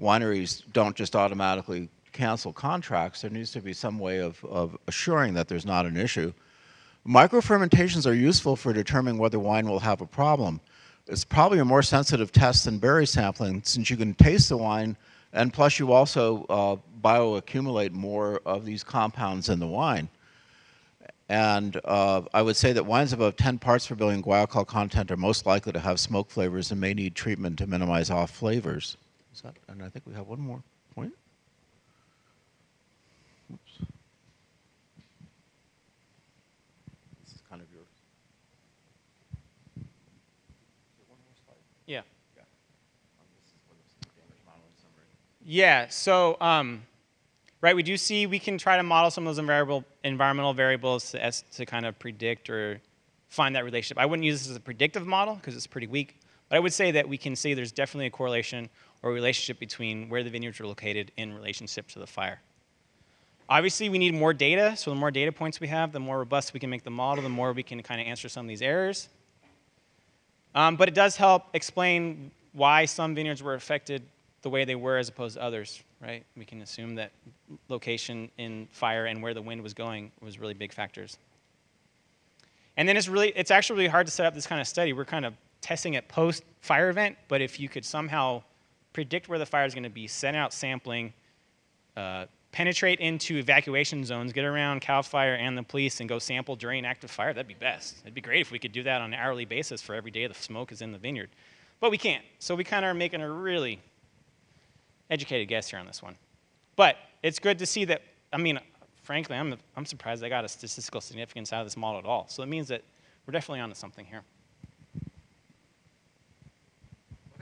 [0.00, 5.32] wineries don't just automatically cancel contracts, there needs to be some way of, of assuring
[5.34, 6.32] that there's not an issue.
[7.06, 10.60] Microfermentations are useful for determining whether wine will have a problem.
[11.06, 14.96] It's probably a more sensitive test than berry sampling since you can taste the wine
[15.32, 20.08] and plus you also uh, bioaccumulate more of these compounds in the wine.
[21.30, 25.16] And uh, I would say that wines above 10 parts per billion guaiacol content are
[25.16, 28.96] most likely to have smoke flavors and may need treatment to minimize off flavors.
[29.32, 30.60] Is That, and I think we have one more
[30.92, 31.12] point.
[33.52, 33.78] Oops.
[37.22, 37.86] This is kind of yours.
[41.86, 42.00] Yeah.
[45.44, 46.82] Yeah, so um,
[47.60, 47.76] right?
[47.76, 51.66] We do see we can try to model some of those environmental variables to, to
[51.66, 52.80] kind of predict or
[53.28, 53.98] find that relationship.
[53.98, 56.18] I wouldn't use this as a predictive model because it's pretty weak,
[56.48, 58.68] but I would say that we can see there's definitely a correlation
[59.02, 62.40] or relationship between where the vineyards are located in relationship to the fire.
[63.48, 66.54] Obviously, we need more data, so the more data points we have, the more robust
[66.54, 68.62] we can make the model, the more we can kind of answer some of these
[68.62, 69.08] errors.
[70.54, 74.02] Um, but it does help explain why some vineyards were affected
[74.42, 76.24] the way they were as opposed to others, right?
[76.36, 77.12] We can assume that
[77.68, 81.18] location in fire and where the wind was going was really big factors.
[82.76, 84.92] And then it's really, it's actually really hard to set up this kind of study.
[84.92, 88.42] We're kind of testing it post fire event, but if you could somehow
[88.92, 91.12] predict where the fire is going to be, send out sampling,
[91.96, 96.56] uh, penetrate into evacuation zones, get around CAL FIRE and the police, and go sample
[96.56, 97.98] during active fire, that'd be best.
[98.02, 100.26] It'd be great if we could do that on an hourly basis for every day
[100.26, 101.28] the smoke is in the vineyard.
[101.80, 102.24] But we can't.
[102.38, 103.80] So we kind of are making a really
[105.10, 106.16] educated guess here on this one.
[106.76, 108.58] But it's good to see that, I mean,
[109.02, 112.26] frankly, I'm, I'm surprised I got a statistical significance out of this model at all.
[112.28, 112.82] So it means that
[113.26, 114.22] we're definitely onto something here.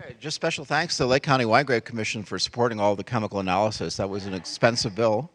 [0.01, 3.05] Okay, just special thanks to the Lake County Wine Grape Commission for supporting all the
[3.05, 3.97] chemical analysis.
[3.97, 5.31] That was an expensive bill.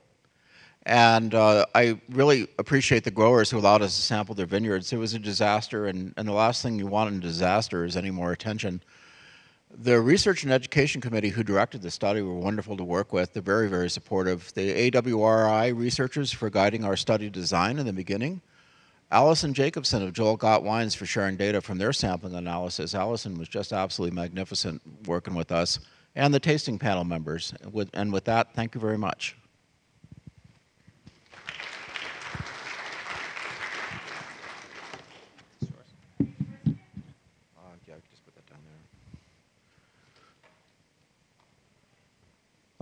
[0.86, 4.92] And uh, I really appreciate the growers who allowed us to sample their vineyards.
[4.92, 7.96] It was a disaster, and, and the last thing you want in a disaster is
[7.96, 8.82] any more attention.
[9.76, 13.34] The Research and Education Committee who directed the study were wonderful to work with.
[13.34, 14.54] They're very, very supportive.
[14.54, 18.42] The AWRI researchers for guiding our study design in the beginning.
[19.10, 22.94] Allison Jacobson of Joel Gott Wines for sharing data from their sampling analysis.
[22.94, 25.80] Allison was just absolutely magnificent working with us.
[26.16, 27.54] And the tasting panel members.
[27.94, 29.36] And with that, thank you very much.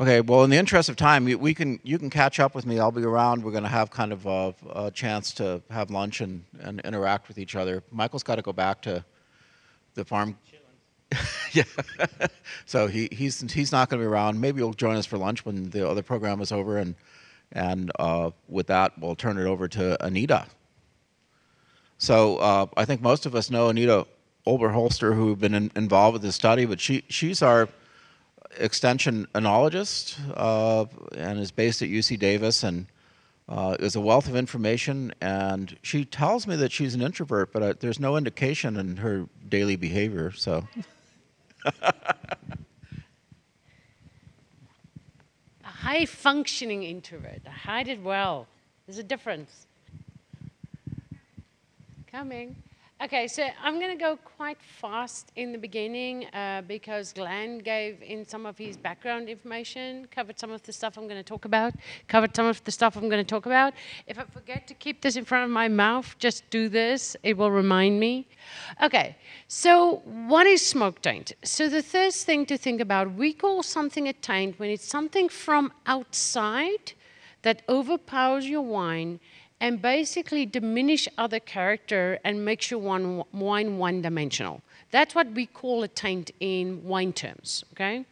[0.01, 2.79] Okay, well, in the interest of time, we can you can catch up with me.
[2.79, 3.43] I'll be around.
[3.43, 7.27] We're going to have kind of a, a, chance to have lunch and, and interact
[7.27, 7.83] with each other.
[7.91, 9.05] Michael's got to go back to
[9.93, 10.39] the farm.
[11.51, 11.65] yeah,
[12.65, 14.41] so he, he's he's not going to be around.
[14.41, 16.95] Maybe he'll join us for lunch when the other program is over, and
[17.51, 20.47] and uh, with that, we'll turn it over to Anita.
[21.99, 24.07] So uh, I think most of us know Anita
[24.47, 27.69] Oberholster, who've been in, involved with this study, but she she's our
[28.57, 30.85] extension enologist uh,
[31.17, 32.87] and is based at UC Davis and
[33.49, 35.13] uh, is a wealth of information.
[35.21, 39.27] And she tells me that she's an introvert, but uh, there's no indication in her
[39.47, 40.31] daily behavior.
[40.31, 40.67] So.
[41.81, 41.93] a
[45.63, 47.41] high functioning introvert.
[47.45, 48.47] I hide it well.
[48.85, 49.67] There's a difference.
[52.11, 52.55] Coming.
[53.03, 57.99] Okay, so I'm going to go quite fast in the beginning uh, because Glenn gave
[58.03, 61.45] in some of his background information, covered some of the stuff I'm going to talk
[61.45, 61.73] about,
[62.07, 63.73] covered some of the stuff I'm going to talk about.
[64.05, 67.17] If I forget to keep this in front of my mouth, just do this.
[67.23, 68.27] It will remind me.
[68.83, 69.15] Okay,
[69.47, 71.33] so what is smoke taint?
[71.43, 75.27] So the first thing to think about, we call something a taint when it's something
[75.27, 76.93] from outside
[77.41, 79.19] that overpowers your wine
[79.61, 84.61] and basically diminish other character and makes your wine, wine one-dimensional.
[84.89, 88.03] That's what we call a taint in wine terms, okay?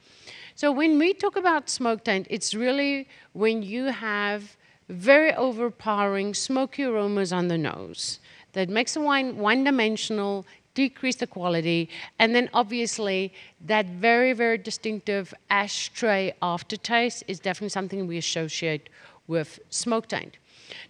[0.56, 4.56] So when we talk about smoke taint, it's really when you have
[4.88, 8.20] very overpowering smoky aromas on the nose
[8.54, 13.34] that makes the wine one-dimensional, decrease the quality, and then obviously
[13.66, 18.90] that very, very distinctive ashtray aftertaste is definitely something we associate
[19.28, 20.38] with smoke taint.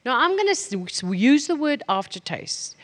[0.06, 2.76] Now, I'm going to use the word aftertaste.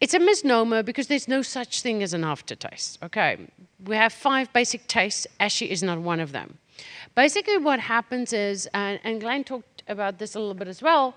[0.00, 2.98] It's a misnomer because there's no such thing as an aftertaste.
[3.02, 3.38] Okay,
[3.84, 5.26] we have five basic tastes.
[5.40, 6.58] Ashy is not one of them.
[7.14, 11.14] Basically, what happens is, and, and Glenn talked about this a little bit as well,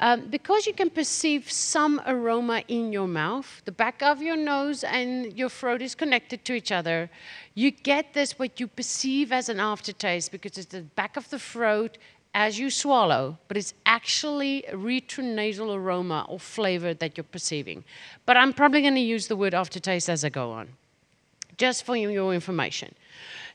[0.00, 4.84] um, because you can perceive some aroma in your mouth, the back of your nose
[4.84, 7.10] and your throat is connected to each other.
[7.54, 11.38] You get this, what you perceive as an aftertaste, because it's the back of the
[11.38, 11.98] throat
[12.34, 17.84] as you swallow, but it's actually a retronasal aroma or flavor that you're perceiving.
[18.26, 20.68] But I'm probably going to use the word aftertaste as I go on,
[21.56, 22.94] just for your information.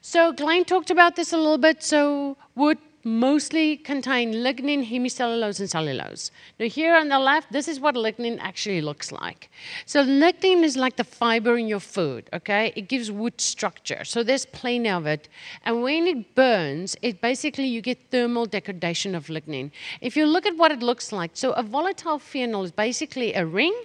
[0.01, 1.81] So Glenn talked about this a little bit.
[1.83, 6.31] So wood mostly contain lignin, hemicellulose, and cellulose.
[6.59, 9.49] Now here on the left, this is what lignin actually looks like.
[9.85, 12.71] So lignin is like the fiber in your food, okay?
[12.75, 14.03] It gives wood structure.
[14.05, 15.27] So there's plenty of it.
[15.65, 19.71] And when it burns, it basically, you get thermal degradation of lignin.
[20.01, 23.45] If you look at what it looks like, so a volatile phenol is basically a
[23.45, 23.75] ring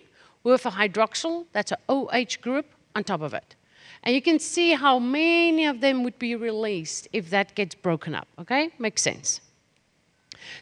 [0.45, 3.55] with a hydroxyl, that's an OH group, on top of it.
[4.03, 8.15] And you can see how many of them would be released if that gets broken
[8.15, 8.71] up, okay?
[8.79, 9.41] Makes sense.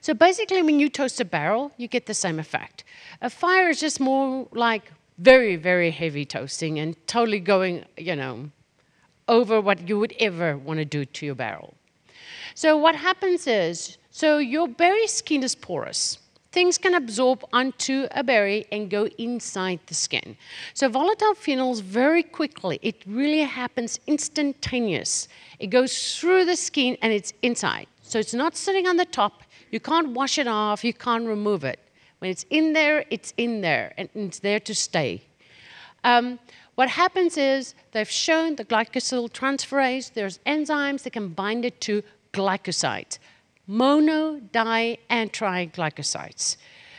[0.01, 2.85] So basically, when you toast a barrel, you get the same effect.
[3.21, 8.51] A fire is just more like very, very heavy toasting and totally going, you know,
[9.29, 11.75] over what you would ever want to do to your barrel.
[12.55, 16.19] So what happens is, so your berry skin is porous
[16.57, 20.39] things can absorb onto a berry and go inside the skin.
[20.73, 25.29] So volatile phenols very quickly, it really happens instantaneous.
[25.59, 27.89] It goes through the skin and it's inside.
[28.01, 29.43] So it's not sitting on the top.
[29.71, 31.79] You can't wash it off, you can't remove it.
[32.21, 35.25] When it's in there, it's in there and it's there to stay.
[36.05, 36.39] Um,
[36.75, 42.03] what happens is they've shown the glycosyl transferase, there's enzymes that can bind it to
[42.33, 43.19] glycosides
[43.67, 46.57] mono, di, and triglycosides.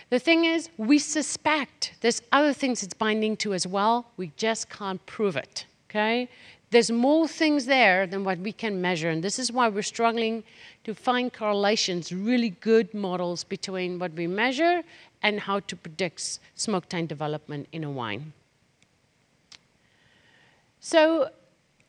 [0.09, 4.07] The thing is, we suspect there's other things it's binding to as well.
[4.15, 6.29] We just can't prove it, okay?
[6.69, 10.43] There's more things there than what we can measure, and this is why we're struggling
[10.83, 14.83] to find correlations, really good models between what we measure
[15.21, 18.33] and how to predict smoke taint development in a wine.
[20.79, 21.29] So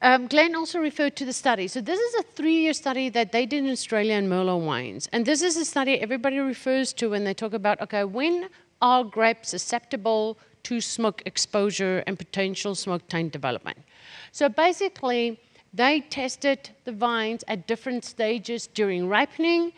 [0.00, 1.66] um, Glenn also referred to the study.
[1.66, 5.08] So this is a three-year study that they did in Australia and Merlot wines.
[5.12, 8.48] And this is a study everybody refers to when they talk about, okay, when
[8.80, 13.78] are grapes susceptible to smoke exposure and potential smoke taint development?
[14.30, 15.40] So basically,
[15.74, 19.72] they tested the vines at different stages during ripening.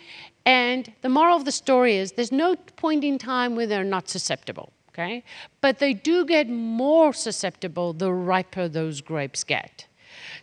[0.44, 4.08] And the moral of the story is there's no point in time where they're not
[4.08, 4.72] susceptible.
[4.90, 5.24] Okay?
[5.60, 9.86] But they do get more susceptible the riper those grapes get.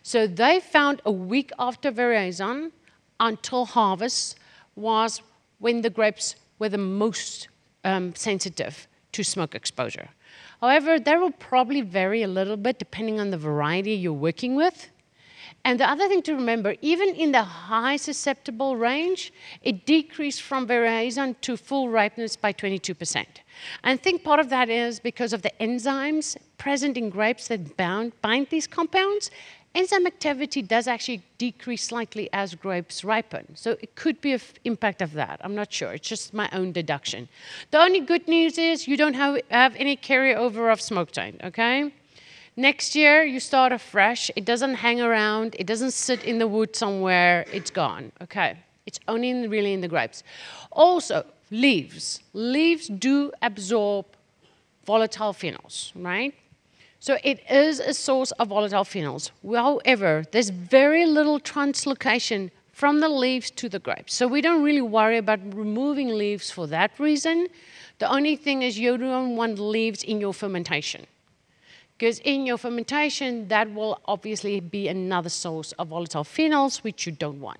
[0.08, 2.72] So they found a week after veraison
[3.20, 4.38] until harvest
[4.74, 5.20] was
[5.58, 7.48] when the grapes were the most
[7.84, 10.08] um, sensitive to smoke exposure.
[10.62, 14.88] However, that will probably vary a little bit depending on the variety you're working with.
[15.64, 19.32] And the other thing to remember, even in the high susceptible range,
[19.62, 23.16] it decreased from veraison to full ripeness by 22%.
[23.16, 23.26] And
[23.82, 28.12] I think part of that is because of the enzymes present in grapes that bound,
[28.22, 29.30] bind these compounds
[29.78, 33.44] enzyme activity does actually decrease slightly as grapes ripen.
[33.54, 35.40] So it could be an impact of that.
[35.44, 35.92] I'm not sure.
[35.92, 37.28] It's just my own deduction.
[37.70, 41.92] The only good news is you don't have, have any carryover of smoke taint, okay?
[42.56, 44.30] Next year, you start afresh.
[44.34, 45.54] It doesn't hang around.
[45.60, 47.46] It doesn't sit in the wood somewhere.
[47.52, 48.10] It's gone.
[48.20, 48.58] Okay.
[48.84, 50.24] It's only in, really in the grapes.
[50.72, 52.20] Also, leaves.
[52.32, 54.06] Leaves do absorb
[54.84, 56.34] volatile phenols, right?
[57.00, 59.30] So it is a source of volatile phenols.
[59.48, 64.14] However, there's very little translocation from the leaves to the grapes.
[64.14, 67.48] So we don't really worry about removing leaves for that reason.
[67.98, 71.06] The only thing is you don't want leaves in your fermentation.
[71.96, 77.12] Because in your fermentation, that will obviously be another source of volatile phenols, which you
[77.12, 77.58] don't want.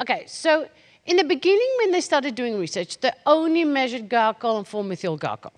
[0.00, 0.66] Okay, so
[1.04, 5.52] in the beginning, when they started doing research, they only measured guaiacol and 4-methyl guaiacol.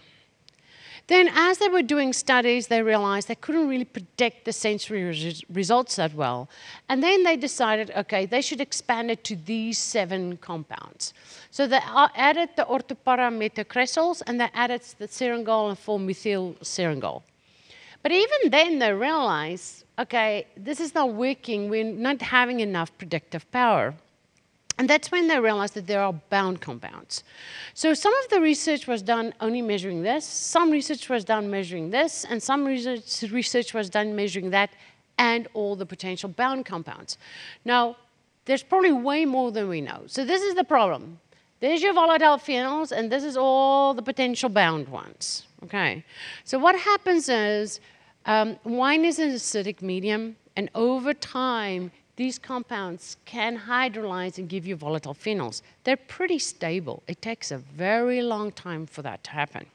[1.09, 5.45] Then, as they were doing studies, they realized they couldn't really predict the sensory res
[5.49, 6.49] results that well.
[6.89, 11.15] And then they decided, okay, they should expand it to these seven compounds.
[11.53, 11.79] So they
[12.17, 17.23] added the orthopara metacresols and they added the syringol and 4-methyl syringol.
[18.03, 21.71] But even then, they realized, okay, this is not working.
[21.71, 23.95] We're not having enough predictive power.
[24.79, 27.25] And that's when they realized that there are bound compounds.
[27.73, 31.91] So some of the research was done only measuring this, some research was done measuring
[31.91, 34.71] this, and some research, research was done measuring that
[35.19, 37.17] and all the potential bound compounds.
[37.65, 37.97] Now,
[38.45, 40.03] there's probably way more than we know.
[40.07, 41.21] So this is the problem.
[41.61, 45.47] There's your volatile phenols, and this is all the potential bound ones.
[45.65, 46.05] Okay.
[46.45, 47.81] So what happens is
[48.27, 54.67] um, wine is an acidic medium, and over time, these compounds can hydrolyze and give
[54.67, 55.61] you volatile phenols.
[55.85, 57.03] They're pretty stable.
[57.07, 59.67] It takes a very long time for that to happen.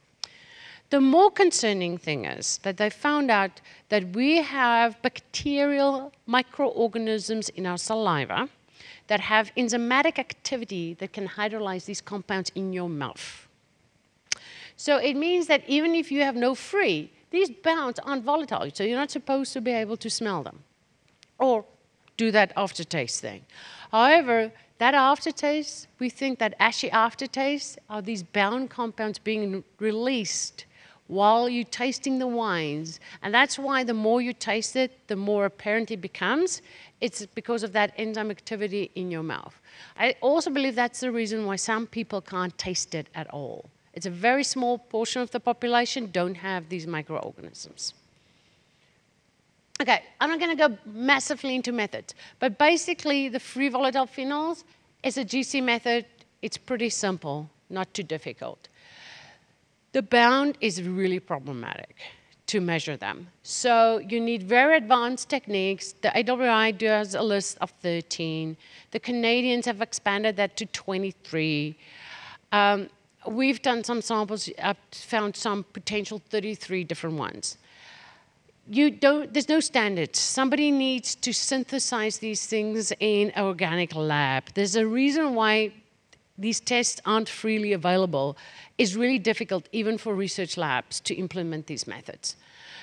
[0.90, 7.66] The more concerning thing is that they found out that we have bacterial microorganisms in
[7.66, 8.50] our saliva
[9.08, 13.48] that have enzymatic activity that can hydrolyze these compounds in your mouth.
[14.76, 18.84] So it means that even if you have no free, these bounds aren't volatile, so
[18.84, 20.64] you're not supposed to be able to smell them.
[21.38, 21.64] Or
[22.24, 23.42] do that aftertaste thing.
[23.98, 24.38] However,
[24.84, 30.58] that aftertaste, we think that ashy aftertaste are these bound compounds being released
[31.18, 33.00] while you're tasting the wines.
[33.22, 36.62] And that's why the more you taste it, the more apparent it becomes.
[37.06, 39.56] It's because of that enzyme activity in your mouth.
[39.98, 43.60] I also believe that's the reason why some people can't taste it at all.
[43.96, 47.94] It's a very small portion of the population don't have these microorganisms.
[49.82, 54.64] Okay, I'm not going to go massively into methods, but basically the free volatile phenols
[55.02, 56.06] is a GC method.
[56.44, 58.68] It's pretty simple, not too difficult.
[59.94, 61.96] The bound is really problematic
[62.46, 63.30] to measure them.
[63.42, 65.94] So you need very advanced techniques.
[65.94, 68.56] The AWI does a list of 13.
[68.92, 71.76] The Canadians have expanded that to 23.
[72.52, 72.88] Um,
[73.26, 77.58] we've done some samples, I've found some potential 33 different ones
[78.70, 80.20] you don't, there's no standards.
[80.20, 84.46] Somebody needs to synthesize these things in an organic lab.
[84.54, 85.74] There's a reason why
[86.38, 88.38] these tests aren't freely available.
[88.78, 92.36] It's really difficult, even for research labs, to implement these methods.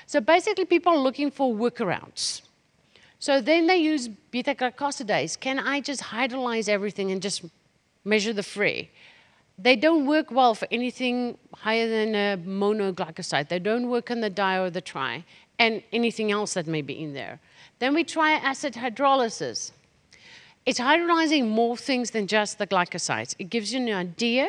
[0.07, 2.43] So basically, people are looking for workarounds.
[3.18, 5.39] So then they use beta glycosidase.
[5.39, 7.45] Can I just hydrolyze everything and just
[8.05, 8.91] measure the free?
[9.59, 13.49] They don't work well for anything higher than a monoglycoside.
[13.49, 15.24] They don't work on the di or the tri
[15.59, 17.40] and anything else that may be in there.
[17.78, 19.72] Then we try acid hydrolysis.
[20.66, 23.34] It's hydrolyzing more things than just the glycosides.
[23.38, 24.48] It gives you an idea,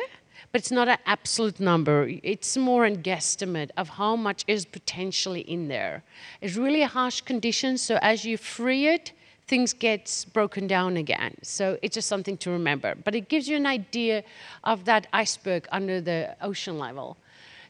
[0.52, 2.10] but it's not an absolute number.
[2.22, 6.02] It's more a guesstimate of how much is potentially in there.
[6.40, 9.12] It's really a harsh condition, so as you free it,
[9.46, 11.34] things get broken down again.
[11.42, 12.94] So it's just something to remember.
[12.94, 14.22] But it gives you an idea
[14.64, 17.16] of that iceberg under the ocean level.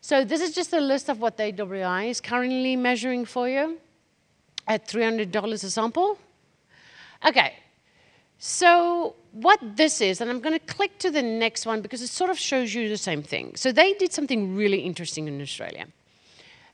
[0.00, 3.78] So this is just a list of what the AWI is currently measuring for you
[4.66, 6.18] at $300 a sample.
[7.26, 7.54] Okay,
[8.38, 12.08] so what this is, and I'm going to click to the next one because it
[12.08, 13.52] sort of shows you the same thing.
[13.56, 15.86] So they did something really interesting in Australia.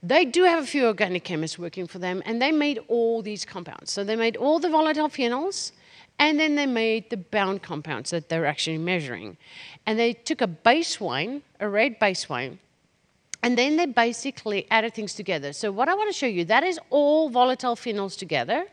[0.02, 3.44] They do have a few organic chemists working for them, and they made all these
[3.44, 3.90] compounds.
[3.90, 5.72] So they made all the volatile phenols,
[6.20, 9.36] and then they made the bound compounds that they're actually measuring.
[9.84, 12.60] And they took a base wine, a red base wine,
[13.46, 15.52] and then they basically added things together.
[15.52, 18.66] So what I want to show you, that is all volatile phenols together.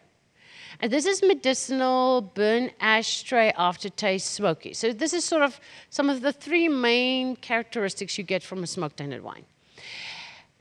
[0.80, 4.74] And this is medicinal, burn ashtray, aftertaste, smoky.
[4.74, 5.60] So this is sort of
[5.92, 9.46] some of the three main characteristics you get from a smoke-tainted wine.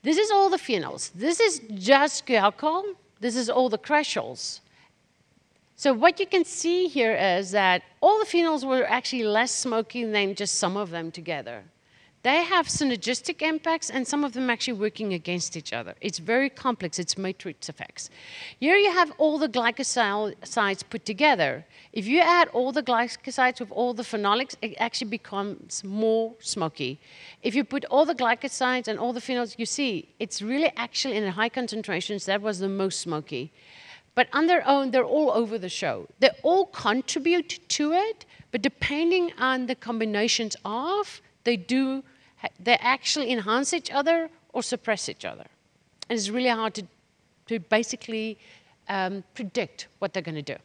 [0.03, 1.11] This is all the phenols.
[1.15, 2.85] This is just alcohol.
[3.19, 4.61] This is all the cresols.
[5.77, 10.05] So what you can see here is that all the phenols were actually less smoky
[10.05, 11.65] than just some of them together.
[12.23, 15.95] They have synergistic impacts and some of them actually working against each other.
[16.01, 18.11] It's very complex, it's matrix effects.
[18.61, 21.65] Here you have all the glycosides put together.
[21.93, 27.01] If you add all the glycosides with all the phenolics, it actually becomes more smoky.
[27.43, 31.17] If you put all the glycosides and all the phenols, you see, it's really actually
[31.17, 33.53] in high concentrations, that was the most smoky.
[34.15, 36.07] But on their own, they're all over the show.
[36.21, 42.05] They all contribute to it, but depending on the combinations of, they do
[42.59, 45.47] they actually enhance each other or suppress each other.
[46.09, 46.87] And it's really hard to,
[47.47, 48.39] to basically
[48.89, 50.57] um, predict what they're going to do.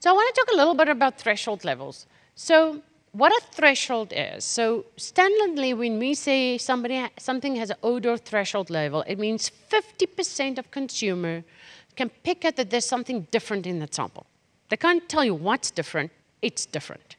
[0.00, 2.06] So I want to talk a little bit about threshold levels.
[2.34, 4.44] So what a threshold is.
[4.44, 10.58] So standardly, when we say somebody something has an odor threshold level, it means 50%
[10.58, 11.44] of consumer
[11.94, 14.26] can pick up that there's something different in the sample.
[14.70, 16.10] They can't tell you what's different,
[16.40, 17.16] it's different.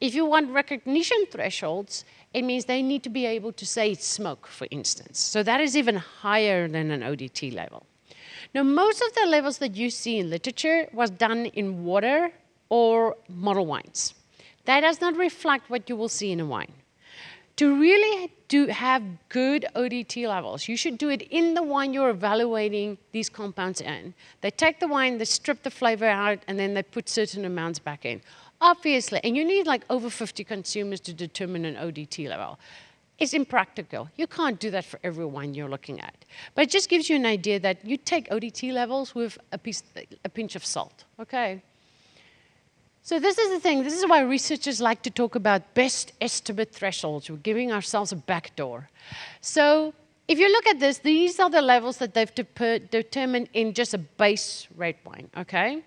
[0.00, 2.04] If you want recognition thresholds,
[2.36, 5.18] it means they need to be able to say it's smoke, for instance.
[5.18, 7.86] So that is even higher than an ODT level.
[8.54, 12.30] Now, most of the levels that you see in literature was done in water
[12.68, 14.12] or model wines.
[14.66, 16.74] That does not reflect what you will see in a wine.
[17.56, 22.10] To really do have good ODT levels, you should do it in the wine you're
[22.10, 24.12] evaluating these compounds in.
[24.42, 27.78] They take the wine, they strip the flavor out, and then they put certain amounts
[27.78, 28.20] back in.
[28.60, 32.58] Obviously, and you need like over 50 consumers to determine an ODT level.
[33.18, 34.10] It's impractical.
[34.16, 36.14] You can't do that for every wine you're looking at.
[36.54, 39.82] But it just gives you an idea that you take ODT levels with a, piece,
[40.24, 41.62] a pinch of salt, okay?
[43.02, 43.84] So this is the thing.
[43.84, 47.30] This is why researchers like to talk about best estimate thresholds.
[47.30, 48.90] We're giving ourselves a backdoor.
[49.40, 49.94] So
[50.28, 53.94] if you look at this, these are the levels that they've de determined in just
[53.94, 55.84] a base red wine, okay?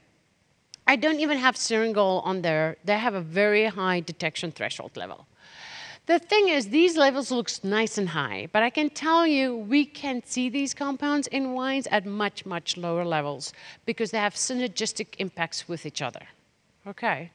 [0.89, 2.75] I don't even have syringol on there.
[2.83, 5.27] They have a very high detection threshold level.
[6.07, 9.85] The thing is, these levels looks nice and high, but I can tell you we
[9.85, 13.53] can see these compounds in wines at much, much lower levels
[13.85, 16.25] because they have synergistic impacts with each other.
[16.87, 17.29] Okay,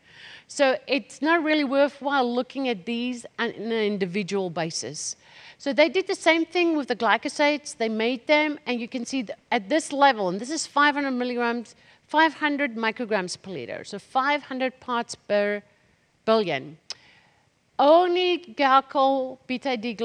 [0.48, 5.14] so it's not really worthwhile looking at these on an individual basis.
[5.58, 7.76] So they did the same thing with the glycosides.
[7.76, 11.76] They made them, and you can see at this level, and this is 500 milligrams
[12.08, 15.62] 500 micrograms per liter, so 500 parts per
[16.24, 16.78] billion.
[17.78, 19.96] Only guaiacol beta D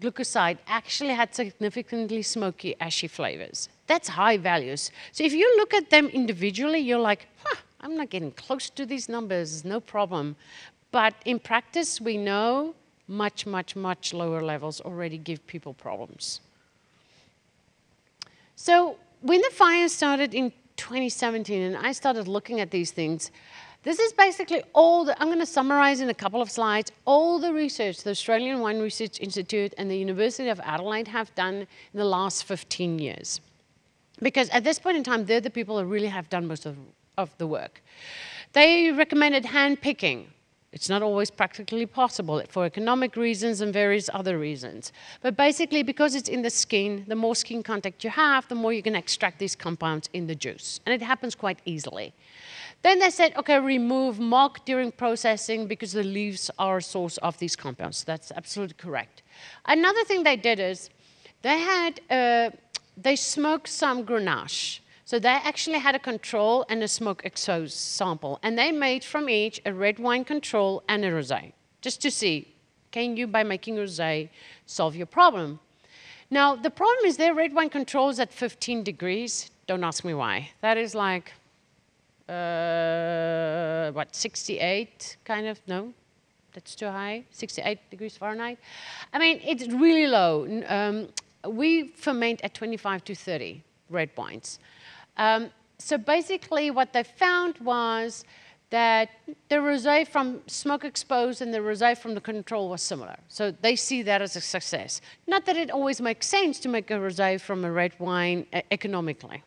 [0.00, 3.68] glucoside actually had significantly smoky, ashy flavors.
[3.86, 4.90] That's high values.
[5.12, 8.86] So if you look at them individually, you're like, huh, I'm not getting close to
[8.86, 10.36] these numbers, no problem.
[10.90, 12.74] But in practice, we know
[13.08, 16.40] much, much, much lower levels already give people problems.
[18.56, 23.30] So when the fire started in 2017 and I started looking at these things,
[23.82, 27.38] this is basically all the, I'm going to summarize in a couple of slides, all
[27.38, 31.66] the research the Australian Wine Research Institute and the University of Adelaide have done in
[31.94, 33.40] the last 15 years.
[34.20, 36.76] Because at this point in time, they're the people who really have done most of,
[37.16, 37.82] of the work.
[38.54, 40.32] They recommended hand picking,
[40.76, 44.92] it's not always practically possible for economic reasons and various other reasons.
[45.22, 48.74] But basically, because it's in the skin, the more skin contact you have, the more
[48.74, 50.80] you can extract these compounds in the juice.
[50.84, 52.12] And it happens quite easily.
[52.82, 57.38] Then they said, okay, remove MOG during processing because the leaves are a source of
[57.38, 58.04] these compounds.
[58.04, 59.22] That's absolutely correct.
[59.64, 60.90] Another thing they did is
[61.40, 62.50] they had, uh,
[62.98, 64.80] they smoked some Grenache.
[65.06, 68.40] So they actually had a control and a smoke exposed sample.
[68.42, 72.52] And they made from each a red wine control and a rosé, just to see,
[72.90, 74.28] can you, by making rosé,
[74.66, 75.60] solve your problem?
[76.28, 79.52] Now, the problem is their red wine controls at 15 degrees.
[79.68, 80.50] Don't ask me why.
[80.60, 81.32] That is like,
[82.28, 85.60] uh, what, 68 kind of?
[85.68, 85.94] No,
[86.52, 87.22] that's too high.
[87.30, 88.58] 68 degrees Fahrenheit.
[89.12, 90.64] I mean, it's really low.
[90.66, 91.10] Um,
[91.48, 94.58] we ferment at 25 to 30 red wines.
[95.16, 98.24] Um, so basically what they found was
[98.70, 99.10] that
[99.48, 103.16] the rosé from smoke exposed and the rosé from the control was similar.
[103.28, 105.00] So they see that as a success.
[105.26, 108.62] Not that it always makes sense to make a rosé from a red wine uh,
[108.70, 109.42] economically.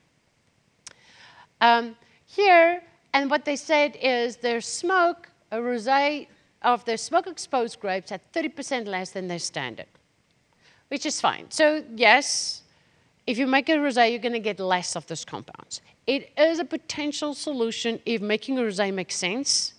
[1.60, 1.96] Um,
[2.26, 2.82] here,
[3.14, 6.28] and what they said is their smoke, a rosé
[6.62, 9.88] of their smoke exposed grapes had 30% less than their standard,
[10.88, 11.48] which is fine.
[11.50, 12.64] So yes,
[13.30, 15.82] if you make a rosé, you're going to get less of those compounds.
[16.08, 19.76] It is a potential solution if making a rosé makes sense,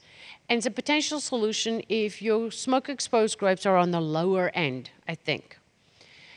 [0.48, 5.16] and it's a potential solution if your smoke-exposed grapes are on the lower end, I
[5.16, 5.58] think.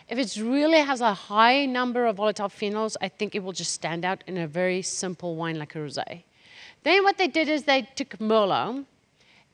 [0.10, 3.74] If it really has a high number of volatile phenols, I think it will just
[3.74, 6.24] stand out in a very simple wine like a rosé.
[6.82, 8.86] Then what they did is they took Merlot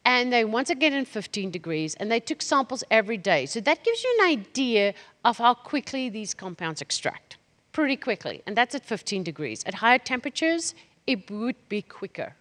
[0.06, 3.46] and they once again in 15 degrees, and they took samples every day.
[3.46, 4.94] So that gives you an idea
[5.26, 7.29] of how quickly these compounds extract.
[7.72, 9.64] Pretty quickly, and that's at 15 degrees.
[9.66, 10.74] At higher temperatures,
[11.06, 12.36] it would be quicker.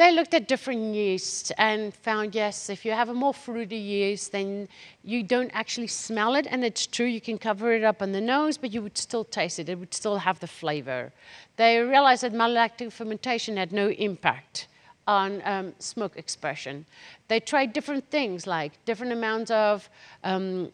[0.00, 4.32] They looked at different yeasts and found yes, if you have a more fruity yeast,
[4.32, 4.66] then
[5.04, 6.46] you don't actually smell it.
[6.48, 9.24] And it's true, you can cover it up on the nose, but you would still
[9.24, 9.68] taste it.
[9.68, 11.12] It would still have the flavor.
[11.56, 14.68] They realized that malolactic fermentation had no impact
[15.06, 16.86] on um, smoke expression.
[17.28, 19.90] They tried different things like different amounts of
[20.24, 20.72] um,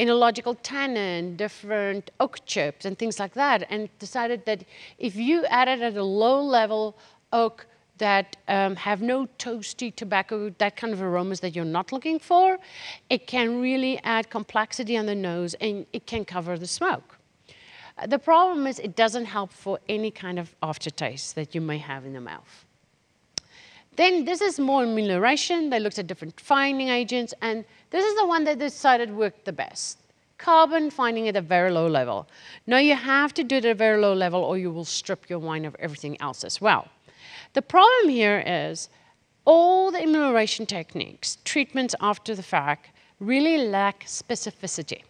[0.00, 4.64] enological tannin, different oak chips, and things like that, and decided that
[4.98, 6.96] if you added at a low level
[7.32, 7.66] oak
[7.98, 12.58] that um, have no toasty tobacco, that kind of aromas that you're not looking for,
[13.10, 17.18] it can really add complexity on the nose and it can cover the smoke.
[18.08, 22.06] The problem is it doesn't help for any kind of aftertaste that you may have
[22.06, 22.64] in the mouth.
[24.00, 25.68] Then this is more amelioration.
[25.68, 29.52] They looked at different fining agents, and this is the one that decided worked the
[29.52, 29.98] best.
[30.38, 32.26] Carbon fining at a very low level.
[32.66, 35.28] Now you have to do it at a very low level or you will strip
[35.28, 36.88] your wine of everything else as well.
[37.52, 38.88] The problem here is
[39.44, 45.02] all the amelioration techniques, treatments after the fact, really lack specificity.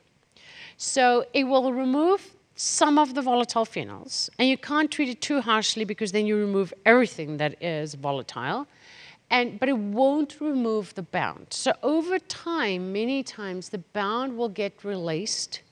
[0.79, 5.41] So it will remove some of the volatile phenols, and you can't treat it too
[5.41, 8.67] harshly because then you remove everything that is volatile.
[9.31, 11.47] And, but it won't remove the bound.
[11.51, 15.63] So over time, many times the bound will get released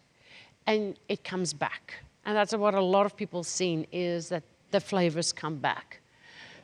[0.66, 1.94] and it comes back.
[2.24, 6.00] And that's what a lot of people seen is that the flavors come back.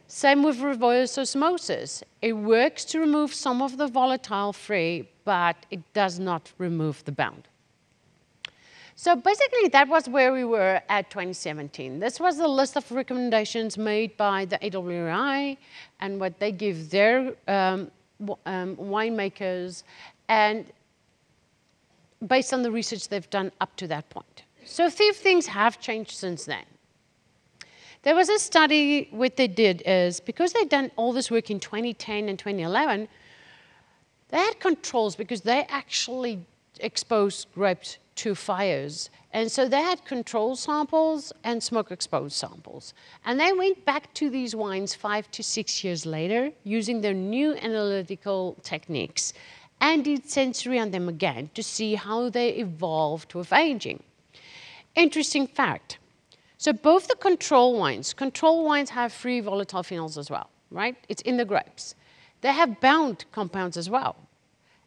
[0.07, 2.05] Same with reverse osmosis.
[2.21, 7.13] It works to remove some of the volatile free, but it does not remove the
[7.13, 7.49] bound.
[8.97, 11.99] So basically, that was where we were at 2017.
[11.99, 15.57] This was the list of recommendations made by the AWRI
[16.01, 17.91] and what they give their um,
[18.47, 19.83] um, winemakers,
[20.29, 20.67] and
[22.29, 24.45] based on the research they've done up to that point.
[24.65, 26.65] So few things have changed since then.
[28.03, 31.59] There was a study, what they did is, because they'd done all this work in
[31.59, 33.09] 2010 and 2011,
[34.29, 36.47] they had controls because they actually
[36.81, 39.11] exposed grapes to fires.
[39.33, 42.95] And so they had control samples and smoke exposed samples.
[43.25, 47.55] And they went back to these wines five to six years later using their new
[47.55, 49.33] analytical techniques
[49.81, 54.03] and did sensory on them again to see how they evolved with aging.
[54.95, 55.99] Interesting fact
[56.65, 60.97] so both the control wines, control wines have free volatile phenols as well, right?
[61.11, 61.95] It's in the grapes.
[62.41, 64.17] They have bound compounds as well,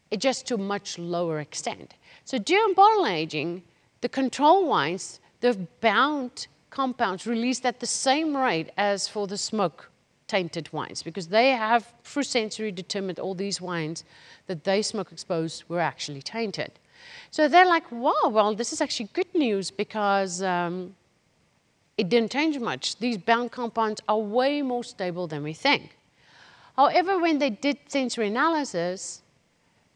[0.10, 1.94] it just to a much lower extent.
[2.28, 3.64] So during bottle aging,
[4.02, 9.90] the control wines, the bound compounds released at the same rate as for the smoke
[10.28, 14.04] tainted wines because they have, through sensory, determined all these wines
[14.48, 16.74] that they smoke exposed were actually tainted.
[17.32, 20.98] So they're like, wow, well, this is actually good news because um,
[21.98, 22.98] it didn't change much.
[22.98, 25.96] These bound compounds are way more stable than we think.
[26.76, 29.22] However, when they did sensory analysis,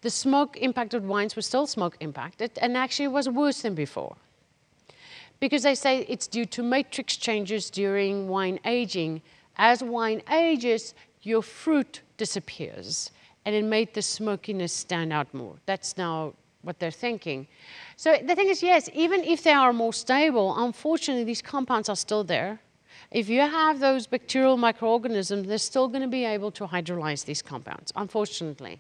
[0.02, 4.16] the smoke impacted wines were still smoke impacted and actually was worse than before.
[5.40, 9.22] Because they say it's due to matrix changes during wine aging.
[9.58, 13.12] As wine ages, your fruit disappears
[13.46, 15.56] and it made the smokiness stand out more.
[15.66, 17.48] That's now what they're thinking.
[17.96, 21.96] So the thing is, yes, even if they are more stable, unfortunately, these compounds are
[21.96, 22.60] still there.
[23.10, 27.42] If you have those bacterial microorganisms, they're still going to be able to hydrolyze these
[27.42, 28.80] compounds, unfortunately.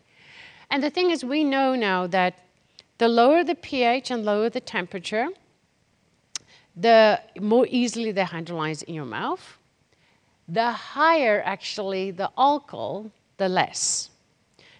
[0.71, 2.39] And the thing is, we know now that
[2.97, 5.27] the lower the pH and lower the temperature,
[6.77, 9.57] the more easily they hydrolyze in your mouth.
[10.47, 14.09] The higher, actually, the alcohol, the less.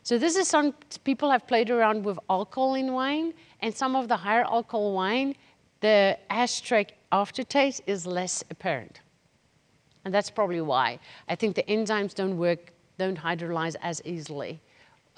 [0.04, 0.74] So this is some
[1.04, 5.36] people have played around with alcohol in wine, and some of the higher alcohol wine,
[5.82, 9.02] the asterisk aftertaste is less apparent.
[10.06, 11.00] And that's probably why.
[11.28, 14.62] I think the enzymes don't work, don't hydrolyze as easily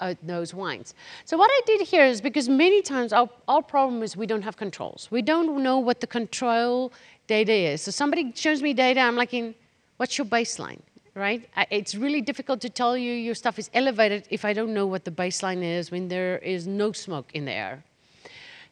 [0.04, 0.88] uh, those wines.
[1.24, 4.46] So what I did here is because many times our, our problem is we don't
[4.48, 5.08] have controls.
[5.10, 6.92] We don't know what the control
[7.26, 7.82] data is.
[7.82, 9.54] So somebody shows me data, I'm like, in,
[9.96, 10.82] what's your baseline?
[11.14, 11.48] right?
[11.70, 15.04] It's really difficult to tell you your stuff is elevated if I don't know what
[15.04, 17.84] the baseline is when there is no smoke in the air.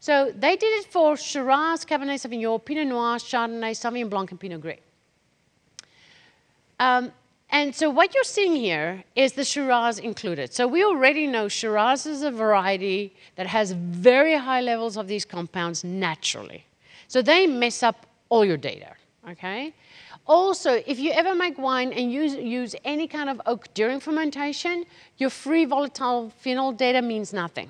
[0.00, 4.60] So they did it for Shiraz, Cabernet Sauvignon, Pinot Noir, Chardonnay, Sauvignon Blanc, and Pinot
[4.60, 4.80] Gris.
[6.80, 7.12] Um,
[7.52, 10.52] and so what you're seeing here is the Shiraz included.
[10.52, 15.24] So we already know Shiraz is a variety that has very high levels of these
[15.24, 16.64] compounds naturally.
[17.06, 18.96] So they mess up all your data
[19.28, 19.74] okay?
[20.26, 24.84] Also, if you ever make wine and use, use any kind of oak during fermentation,
[25.18, 27.68] your free volatile phenol data means nothing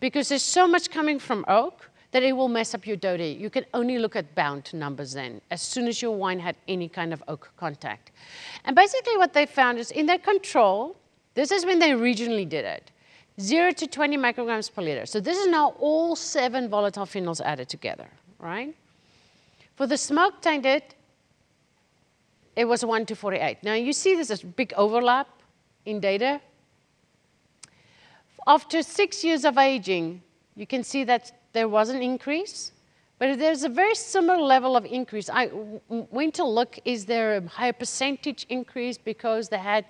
[0.00, 3.14] because there's so much coming from oak that it will mess up your dough.
[3.14, 6.88] You can only look at bound numbers then, as soon as your wine had any
[6.88, 8.12] kind of oak contact.
[8.64, 10.96] And basically what they found is in their control,
[11.34, 12.90] this is when they regionally did it,
[13.40, 15.06] 0 to 20 micrograms per liter.
[15.06, 18.08] So this is now all seven volatile phenols added together,
[18.38, 18.74] right?
[19.76, 20.82] For the smoke tainted,
[22.54, 23.62] it was 1 to 48.
[23.62, 25.28] Now you see there's a big overlap
[25.86, 26.42] in data.
[28.46, 30.20] After six years of aging,
[30.56, 32.72] you can see that there was an increase,
[33.18, 35.30] but there's a very similar level of increase.
[35.30, 35.50] I
[35.88, 39.84] went to look, is there a higher percentage increase because they had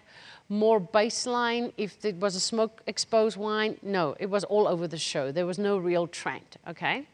[0.49, 3.79] more baseline if it was a smoke exposed wine?
[3.83, 5.33] No, it was all over the show.
[5.33, 7.07] There was no real trend, okay?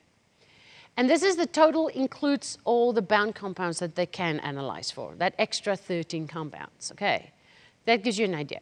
[0.96, 5.14] And this is the total includes all the bound compounds that they can analyze for,
[5.18, 7.30] that extra 13 compounds, okay?
[7.84, 8.58] That gives you an idea.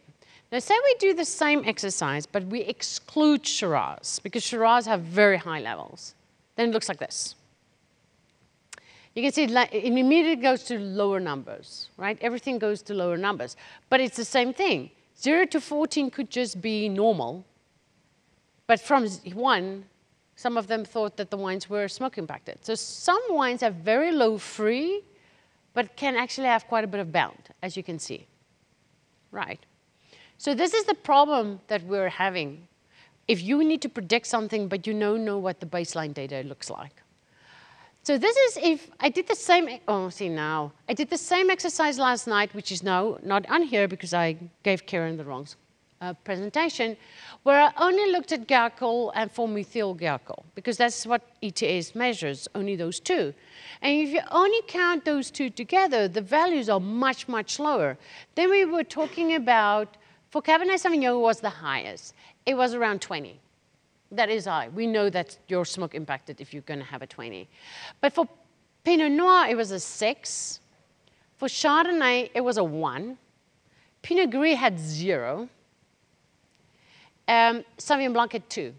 [0.53, 5.37] Now say we do the same exercise, but we exclude Shiraz, because Shiraz have very
[5.37, 6.15] high levels.
[6.55, 7.35] Then it looks like this.
[9.15, 12.19] You can see it immediately goes to lower numbers, right?
[12.21, 13.57] Everything goes to lower numbers.
[13.89, 14.91] But it's the same thing.
[15.19, 17.45] 0 to 14 could just be normal.
[18.67, 19.85] But from 1
[20.37, 22.59] some of them thought that the wines were smoke impacted.
[22.63, 25.03] So some wines have very low free,
[25.73, 28.27] but can actually have quite a bit of bound, as you can see.
[29.31, 29.65] Right.
[30.39, 32.69] So this is the problem that we're having.
[33.27, 36.71] If you need to predict something, but you don't know what the baseline data looks
[36.71, 37.03] like.
[38.03, 41.51] So this is if I did the same, oh, see now, I did the same
[41.51, 45.49] exercise last night, which is now not on here because I gave Karen the wrong
[46.01, 46.97] uh, presentation,
[47.43, 52.77] where I only looked at guaiacol and 4-methyl guaiacol, because that's what ETS measures, only
[52.77, 53.35] those two.
[53.83, 57.99] And if you only count those two together, the values are much, much lower.
[58.35, 59.97] Then we were talking about,
[60.37, 62.13] for Cabernet Sauvignon it was the highest.
[62.45, 63.41] It was around 20.
[64.13, 64.69] That is high.
[64.69, 67.49] We know that you're smoke impacted if you're going to have a 20.
[68.03, 68.29] But for
[68.85, 70.61] Pinot Noir, it was a 6.
[71.39, 73.17] For Chardonnay, it was a 1.
[74.03, 75.49] Pinot Gris had 0
[77.29, 78.75] um, Sauvignon Blanc had two.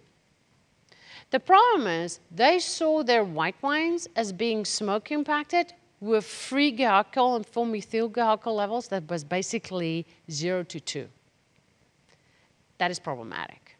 [1.31, 7.35] The problem is they saw their white wines as being smoke impacted with free guaiacol
[7.35, 11.09] and 4-methyl guaiacol levels that was basically zero to two.
[12.77, 13.77] That is problematic.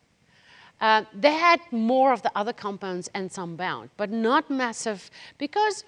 [0.80, 5.84] Uh, they had more of the other compounds and some bound, but not massive because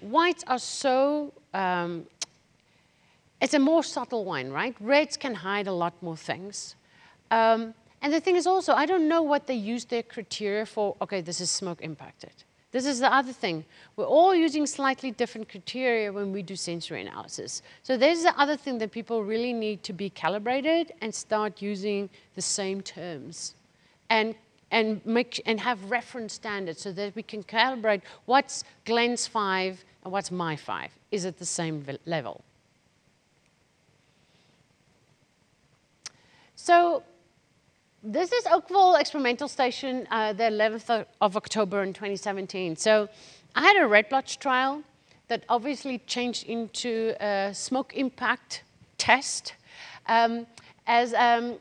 [0.00, 2.06] whites are so, um,
[3.40, 4.76] it's a more subtle wine, right?
[4.80, 6.74] Reds can hide a lot more things.
[7.30, 10.96] Um, and the thing is also, I don't know what they use their criteria for,
[11.00, 12.32] okay, this is smoke impacted.
[12.70, 13.64] This is the other thing.
[13.96, 17.62] We're all using slightly different criteria when we do sensory analysis.
[17.82, 22.10] So there's the other thing that people really need to be calibrated and start using
[22.34, 23.54] the same terms
[24.10, 24.34] and,
[24.70, 30.12] and, make, and have reference standards so that we can calibrate what's Glen's 5 and
[30.12, 30.90] what's my 5.
[31.10, 32.42] Is it the same level?
[36.54, 37.02] So
[38.10, 42.74] this is Oakville Experimental Station, uh, the 11th of October in 2017.
[42.76, 43.06] So
[43.54, 44.82] I had a red blotch trial
[45.28, 48.62] that obviously changed into a smoke impact
[48.96, 49.52] test.
[50.06, 50.46] Um,
[50.86, 51.58] as um,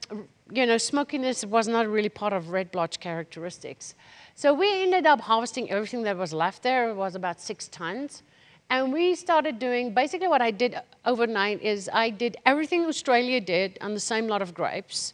[0.49, 3.93] you know, smokiness was not really part of red blotch characteristics.
[4.33, 6.91] So we ended up harvesting everything that was left there.
[6.91, 8.23] It was about six tons.
[8.69, 13.77] And we started doing, basically what I did overnight is I did everything Australia did
[13.81, 15.13] on the same lot of grapes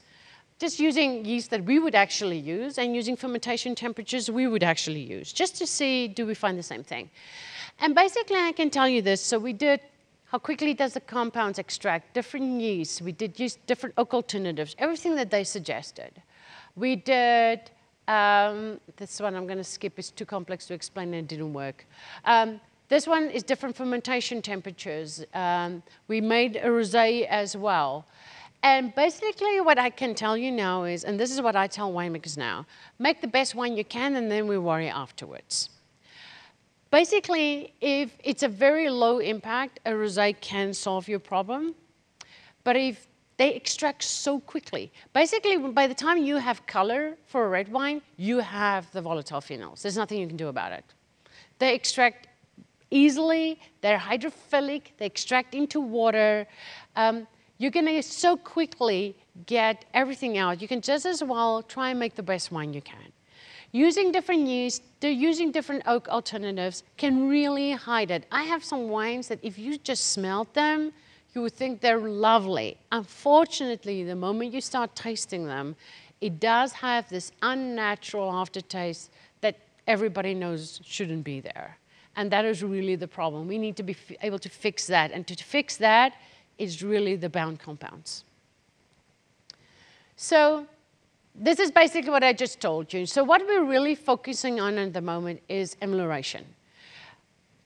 [0.63, 5.05] just using yeast that we would actually use and using fermentation temperatures we would actually
[5.17, 7.09] use, just to see do we find the same thing.
[7.81, 9.19] And basically, I can tell you this.
[9.19, 9.81] So we did
[10.31, 13.01] how quickly does the compounds extract, different yeasts.
[13.01, 16.13] We did use different oak alternatives, everything that they suggested.
[16.77, 17.59] We did,
[18.07, 21.53] um, this one I'm going to skip, it's too complex to explain and it didn't
[21.53, 21.85] work.
[22.23, 25.25] Um, this one is different fermentation temperatures.
[25.33, 28.05] Um, we made a rosé as well.
[28.63, 31.91] And basically, what I can tell you now is, and this is what I tell
[31.91, 32.65] winemakers now
[32.97, 35.69] make the best wine you can, and then we worry afterwards.
[36.89, 41.75] Basically, if it's a very low impact, a rosé can solve your problem.
[42.63, 47.49] But if they extract so quickly, basically, by the time you have color for a
[47.49, 49.81] red wine, you have the volatile phenols.
[49.81, 50.85] There's nothing you can do about it.
[51.59, 52.27] They extract
[52.91, 56.47] easily, they're hydrophilic, they extract into water.
[56.95, 57.27] Um,
[57.63, 60.61] you're going to so quickly get everything out.
[60.61, 63.11] You can just as well try and make the best wine you can.
[63.73, 68.25] using different yeast, using different oak alternatives, can really hide it.
[68.31, 70.93] I have some wines that if you just smelled them,
[71.33, 72.77] you would think they're lovely.
[72.91, 75.75] Unfortunately, the moment you start tasting them,
[76.21, 79.09] it does have this unnatural aftertaste
[79.41, 79.57] that
[79.87, 81.77] everybody knows shouldn't be there.
[82.15, 83.47] And that is really the problem.
[83.47, 85.11] We need to be able to fix that.
[85.11, 86.13] And to fix that
[86.57, 88.23] is really the bound compounds.
[90.15, 90.67] So
[91.35, 93.05] this is basically what I just told you.
[93.05, 96.45] So what we're really focusing on at the moment is amelioration.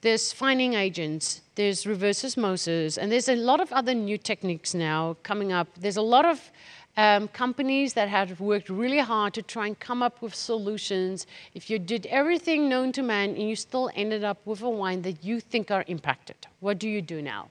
[0.01, 5.17] There's fining agents, there's reverse osmosis, and there's a lot of other new techniques now
[5.23, 5.67] coming up.
[5.75, 6.51] There's a lot of
[6.97, 11.27] um, companies that have worked really hard to try and come up with solutions.
[11.53, 15.01] If you did everything known to man and you still ended up with a wine
[15.01, 17.49] that you think are impacted, what do you do now?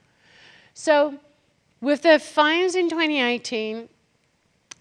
[0.73, 1.19] So
[1.81, 3.89] with the fines in 2018,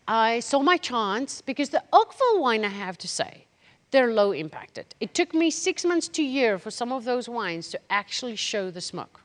[0.08, 3.44] I saw my chance because the Oakville wine, I have to say,
[3.90, 4.86] they're low impacted.
[5.00, 8.36] It took me six months to a year for some of those wines to actually
[8.36, 9.20] show the smoke.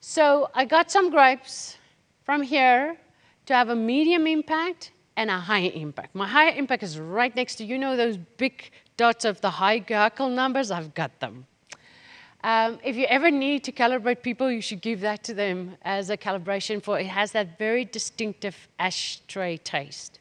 [0.00, 1.76] So I got some grapes
[2.24, 2.96] from here
[3.46, 6.14] to have a medium impact and a high impact.
[6.14, 9.80] My high impact is right next to, you know, those big dots of the high
[9.80, 10.70] guaiacol numbers?
[10.70, 11.46] I've got them.
[12.44, 16.10] Um, if you ever need to calibrate people, you should give that to them as
[16.10, 20.18] a calibration for it has that very distinctive ashtray taste.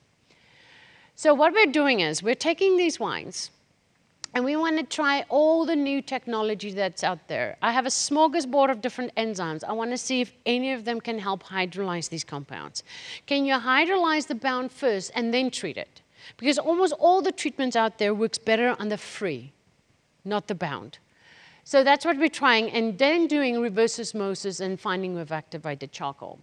[1.15, 3.49] So what we're doing is we're taking these wines
[4.33, 7.57] and we want to try all the new technology that's out there.
[7.61, 9.63] I have a smorgasbord of different enzymes.
[9.63, 12.83] I want to see if any of them can help hydrolyze these compounds.
[13.25, 16.01] Can you hydrolyze the bound first and then treat it?
[16.37, 19.51] Because almost all the treatments out there works better on the free,
[20.23, 20.99] not the bound.
[21.63, 26.39] So that's what we're trying, and then doing reverse osmosis and fining with activated charcoal.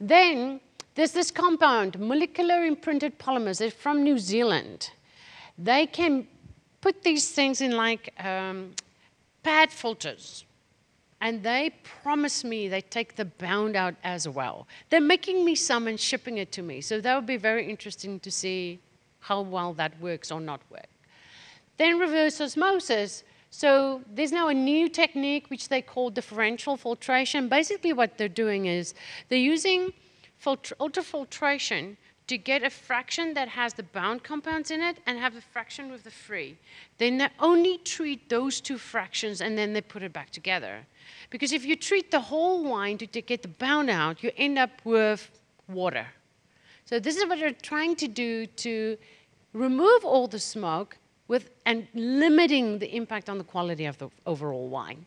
[0.00, 0.60] Then
[0.94, 3.58] there's this compound, molecular imprinted polymers.
[3.58, 4.90] They're from New Zealand.
[5.58, 6.26] They can
[6.80, 8.72] put these things in like um,
[9.42, 10.44] pad filters,
[11.20, 14.66] and they promise me they take the bound out as well.
[14.90, 18.20] They're making me some and shipping it to me, so that would be very interesting
[18.20, 18.80] to see
[19.20, 20.88] how well that works or not work.
[21.78, 23.24] Then reverse osmosis
[23.54, 27.50] so there's now a new technique which they call differential filtration.
[27.50, 28.94] Basically what they're doing is
[29.28, 29.92] they're using
[30.42, 31.98] ultrafiltration
[32.28, 35.90] to get a fraction that has the bound compounds in it and have a fraction
[35.90, 36.56] with the free.
[36.96, 40.86] Then they only treat those two fractions and then they put it back together.
[41.28, 44.70] Because if you treat the whole wine to get the bound out, you end up
[44.84, 45.30] with
[45.68, 46.06] water.
[46.86, 48.96] So this is what they're trying to do to
[49.52, 50.96] remove all the smoke
[51.28, 55.06] with, and limiting the impact on the quality of the overall wine.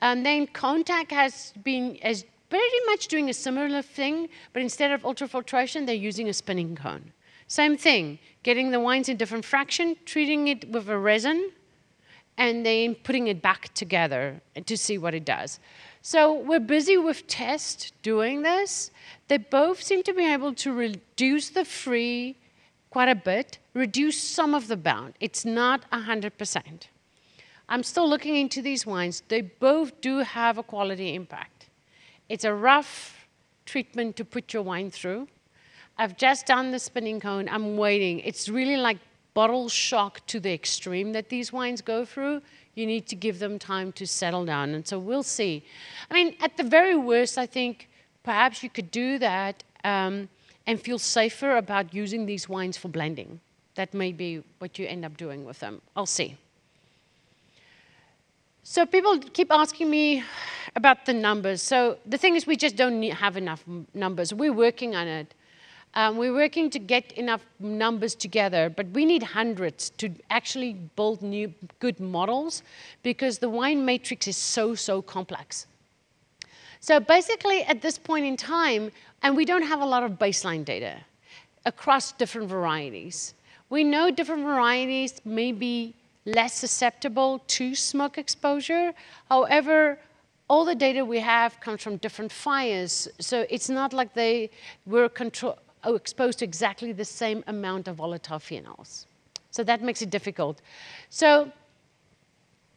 [0.00, 5.02] And then ConeTech has been as pretty much doing a similar thing, but instead of
[5.02, 7.12] ultrafiltration, they're using a spinning cone.
[7.46, 11.50] Same thing, getting the wines in different fraction, treating it with a resin,
[12.36, 15.58] and then putting it back together to see what it does.
[16.02, 18.90] So we're busy with test doing this.
[19.26, 22.36] They both seem to be able to reduce the free
[22.90, 25.14] quite a bit, reduce some of the bound.
[25.20, 26.88] It's not 100%.
[27.68, 29.22] I'm still looking into these wines.
[29.28, 31.68] They both do have a quality impact.
[32.28, 33.26] It's a rough
[33.66, 35.28] treatment to put your wine through.
[35.98, 37.48] I've just done the spinning cone.
[37.48, 38.20] I'm waiting.
[38.20, 38.98] It's really like
[39.34, 42.40] bottle shock to the extreme that these wines go through.
[42.74, 44.70] You need to give them time to settle down.
[44.70, 45.64] And so we'll see.
[46.10, 47.88] I mean, at the very worst, I think
[48.22, 50.28] perhaps you could do that um,
[50.68, 53.40] and feel safer about using these wines for blending.
[53.74, 55.80] That may be what you end up doing with them.
[55.96, 56.36] I'll see.
[58.64, 60.22] So people keep asking me
[60.76, 61.62] about the numbers.
[61.62, 63.64] So the thing is, we just don't have enough
[63.94, 64.34] numbers.
[64.34, 65.34] We're working on it.
[65.94, 71.22] Um, we're working to get enough numbers together, but we need hundreds to actually build
[71.22, 72.62] new good models
[73.02, 75.66] because the wine matrix is so, so complex.
[76.80, 78.90] So basically, at this point in time,
[79.22, 80.96] and we don't have a lot of baseline data
[81.64, 83.34] across different varieties.
[83.70, 88.92] We know different varieties may be less susceptible to smoke exposure.
[89.28, 89.98] However,
[90.48, 94.50] all the data we have comes from different fires, so it's not like they
[94.86, 99.06] were control, oh, exposed to exactly the same amount of volatile phenols.
[99.50, 100.62] So that makes it difficult.
[101.10, 101.52] So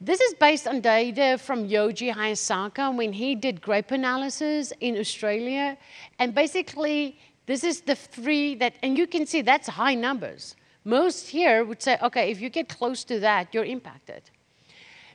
[0.01, 5.77] this is based on data from Yoji Hayasaka when he did grape analysis in Australia.
[6.17, 10.55] And basically, this is the three that, and you can see that's high numbers.
[10.85, 14.23] Most here would say, okay, if you get close to that, you're impacted.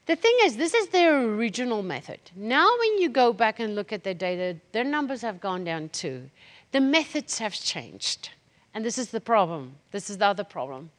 [0.06, 2.20] The thing is, this is their original method.
[2.36, 5.88] Now, when you go back and look at their data, their numbers have gone down
[5.88, 6.30] too.
[6.70, 8.30] The methods have changed.
[8.72, 9.74] And this is the problem.
[9.90, 10.90] This is the other problem.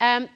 [0.00, 0.28] Um,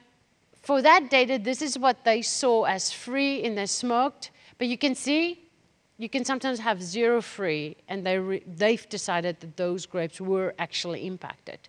[0.61, 4.31] for that data, this is what they saw as free in their smoked.
[4.57, 5.49] But you can see,
[5.97, 11.07] you can sometimes have zero free, and they they've decided that those grapes were actually
[11.07, 11.59] impacted.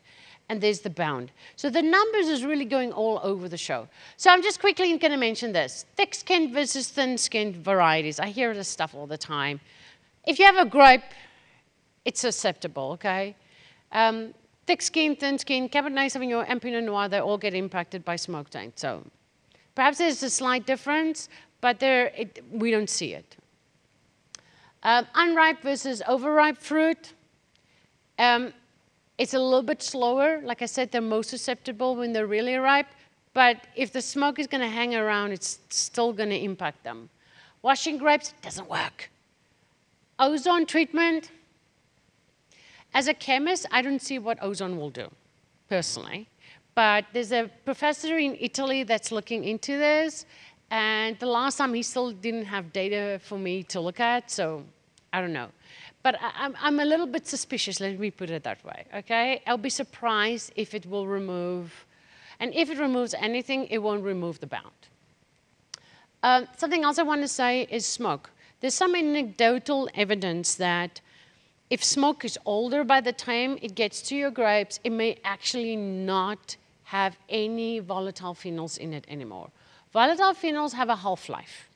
[0.48, 1.32] And there's the bound.
[1.56, 3.88] So the numbers is really going all over the show.
[4.18, 5.86] So I'm just quickly going to mention this.
[5.96, 8.20] Thick-skinned versus thin-skinned varieties.
[8.20, 9.60] I hear this stuff all the time.
[10.26, 11.02] If you have a grape,
[12.04, 13.34] it's susceptible, okay?
[13.92, 14.34] Um,
[14.66, 18.50] thick skin, thin skin, Cabernet Sauvignon, and Pinot Noir, they all get impacted by smoke
[18.50, 18.78] taint.
[18.78, 19.04] So
[19.74, 21.28] perhaps there's a slight difference,
[21.60, 23.36] but there it, we don't see it.
[24.82, 27.12] Um, unripe versus overripe fruit.
[28.18, 28.52] Um,
[29.18, 30.40] it's a little bit slower.
[30.42, 32.88] Like I said, they're most susceptible when they're really ripe.
[33.34, 37.08] But if the smoke is going to hang around, it's still going to impact them.
[37.62, 39.10] Washing grapes doesn't work.
[40.18, 41.30] Ozone treatment,
[42.94, 45.08] as a chemist, I don't see what ozone will do,
[45.68, 46.28] personally.
[46.74, 50.26] But there's a professor in Italy that's looking into this,
[50.70, 54.64] and the last time he still didn't have data for me to look at, so
[55.12, 55.48] I don't know.
[56.02, 59.42] But I, am I'm a little bit suspicious, let me put it that way, okay?
[59.46, 61.86] I'll be surprised if it will remove,
[62.40, 64.82] and if it removes anything, it won't remove the bound.
[66.22, 68.30] Uh, something else I want to say is smoke.
[68.60, 71.00] There's some anecdotal evidence that
[71.72, 75.74] if smoke is older by the time it gets to your grapes, it may actually
[75.74, 76.54] not
[76.84, 79.48] have any volatile phenols in it anymore.
[79.90, 81.70] Volatile phenols have a half-life.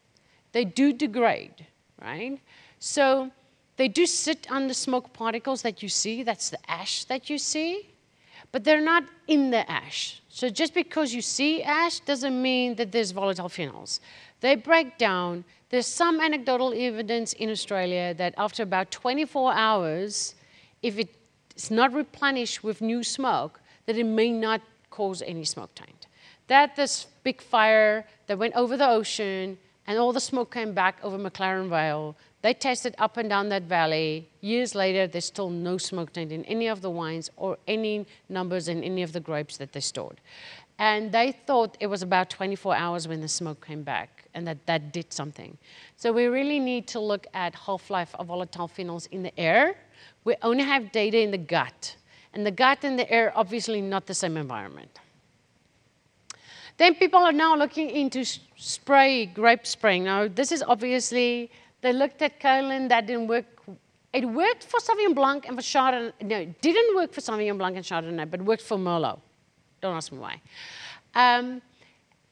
[0.53, 1.64] They do degrade,
[2.03, 2.38] right?
[2.78, 3.30] So
[3.78, 7.38] they do sit on the smoke particles that you see, that's the ash that you
[7.38, 7.88] see,
[8.53, 10.20] but they're not in the ash.
[10.28, 14.01] So just because you see ash doesn't mean that there's volatile phenols.
[14.47, 20.36] They break down, there's some anecdotal evidence in Australia that after about 24 hours,
[20.82, 26.07] if it's not replenished with new smoke, that it may not cause any smoke taint.
[26.47, 31.01] That this big fire that went over the ocean and all the smoke came back
[31.03, 34.28] over McLaren Vale, they tested up and down that valley.
[34.42, 38.68] Years later, there's still no smoke taint in any of the wines or any numbers
[38.68, 40.20] in any of the grapes that they stored.
[40.79, 44.66] And they thought it was about 24 hours when the smoke came back and that
[44.66, 45.57] that did something.
[45.97, 49.77] So we really need to look at half-life of volatile phenols in the air.
[50.24, 51.97] We only have data in the gut.
[52.35, 55.01] And the gut and the air, obviously not the same environment.
[56.77, 58.24] Then people are now looking into
[58.57, 60.05] spray, grape spraying.
[60.05, 61.51] Now, this is obviously,
[61.81, 63.47] they looked at kaolin, that didn't work.
[64.12, 66.12] It worked for Sauvignon Blanc and for Chardonnay.
[66.20, 69.20] No, it didn't work for Sauvignon Blanc and Chardonnay, but worked for Merlot.
[69.81, 70.41] Don't ask me why.
[71.14, 71.62] Um,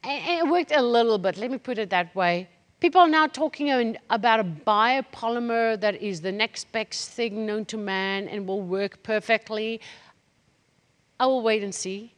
[0.03, 2.47] it worked a little bit, let me put it that way.
[2.79, 7.77] People are now talking about a biopolymer that is the next best thing known to
[7.77, 9.81] man and will work perfectly.
[11.19, 12.13] I will wait and see.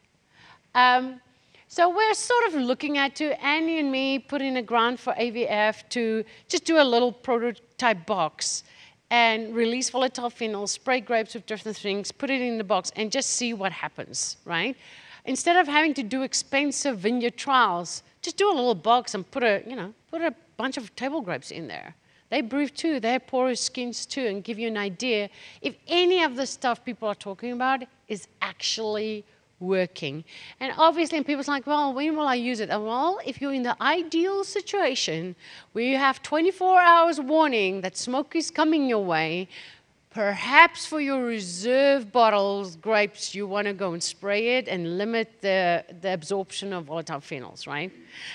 [0.76, 1.22] Um,
[1.70, 5.14] so we're sort of looking at to Annie and me put in a grant for
[5.14, 8.64] AVF to just do a little prototype box
[9.10, 13.12] and release volatile phenols, spray grapes with different things, put it in the box, and
[13.12, 14.76] just see what happens, right?
[15.28, 19.44] Instead of having to do expensive vineyard trials, just do a little box and put
[19.44, 21.94] a, you know, put a bunch of table grapes in there.
[22.30, 25.30] They breathe too, they have porous skins too, and give you an idea
[25.62, 29.24] if any of the stuff people are talking about is actually
[29.60, 30.24] working.
[30.60, 32.70] And obviously, people's like, well, when will I use it?
[32.70, 35.36] Uh, well, if you're in the ideal situation
[35.72, 39.48] where you have 24 hours warning that smoke is coming your way,
[40.18, 45.32] Perhaps for your reserve bottles, grapes, you want to go and spray it and limit
[45.42, 47.92] the, the absorption of volatile phenols, right?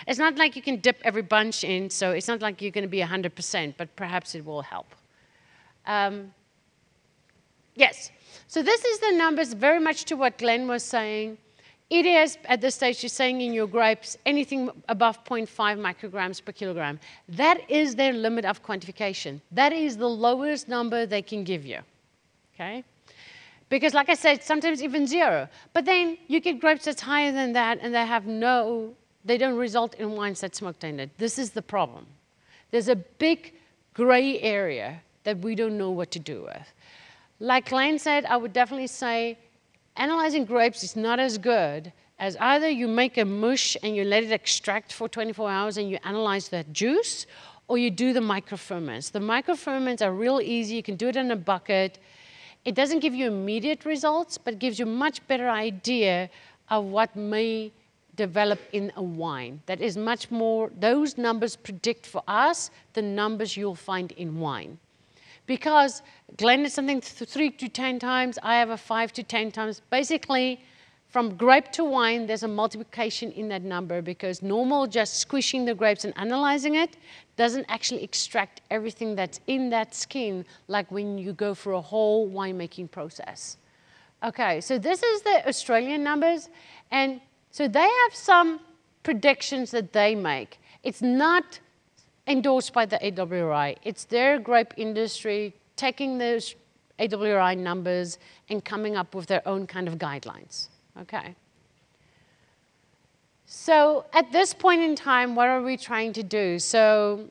[0.07, 2.85] It's not like you can dip every bunch in, so it's not like you're going
[2.85, 4.95] to be 100%, but perhaps it will help.
[5.85, 6.33] Um,
[7.75, 8.13] yes,
[8.47, 11.37] so this is the numbers very much to what Glenn was saying.
[11.93, 15.47] It is, at this stage, you're saying in your grapes, anything above 0.5
[15.79, 16.99] micrograms per kilogram.
[17.29, 19.43] That is their limit of quantification.
[19.51, 21.81] That is the lowest number they can give you,
[22.55, 22.83] okay?
[23.69, 25.49] Because like I said, sometimes even zero.
[25.75, 28.95] But then you get grapes that's higher than that and they have no,
[29.27, 31.11] they don't result in wines that smoke tainted.
[31.19, 32.07] This is the problem.
[32.71, 33.53] There's a big
[33.93, 36.73] gray area that we don't know what to do with.
[37.39, 39.37] Like Glenn said, I would definitely say
[39.97, 44.23] analyzing grapes is not as good as either you make a mush and you let
[44.23, 47.27] it extract for 24 hours and you analyze that juice,
[47.67, 49.11] or you do the microferments.
[49.11, 50.77] The microferments are real easy.
[50.77, 51.99] You can do it in a bucket.
[52.65, 56.31] It doesn't give you immediate results, but gives you a much better idea
[56.71, 57.73] of what may
[58.15, 59.61] develop in a wine.
[59.67, 64.79] That is much more, those numbers predict for us the numbers you'll find in wine
[65.57, 66.01] because
[66.39, 69.83] Glenn is something three to 10 times, I have a five to 10 times.
[69.91, 70.65] Basically,
[71.09, 75.75] from grape to wine, there's a multiplication in that number because normal just squishing the
[75.75, 76.97] grapes and analyzing it
[77.37, 82.31] doesn't actually extract everything that's in that skin like when you go through a whole
[82.31, 83.59] winemaking process.
[84.25, 86.49] Okay, so this is the Australian numbers,
[86.91, 88.59] and so they have some
[89.03, 90.59] predictions that they make.
[90.83, 91.61] It's not
[92.27, 93.77] endorsed by the AWRI.
[93.83, 96.55] It's their grape industry taking those
[96.99, 98.19] AWRI numbers
[98.49, 100.69] and coming up with their own kind of guidelines.
[101.01, 101.35] Okay.
[103.47, 106.59] So at this point in time, what are we trying to do?
[106.59, 107.31] So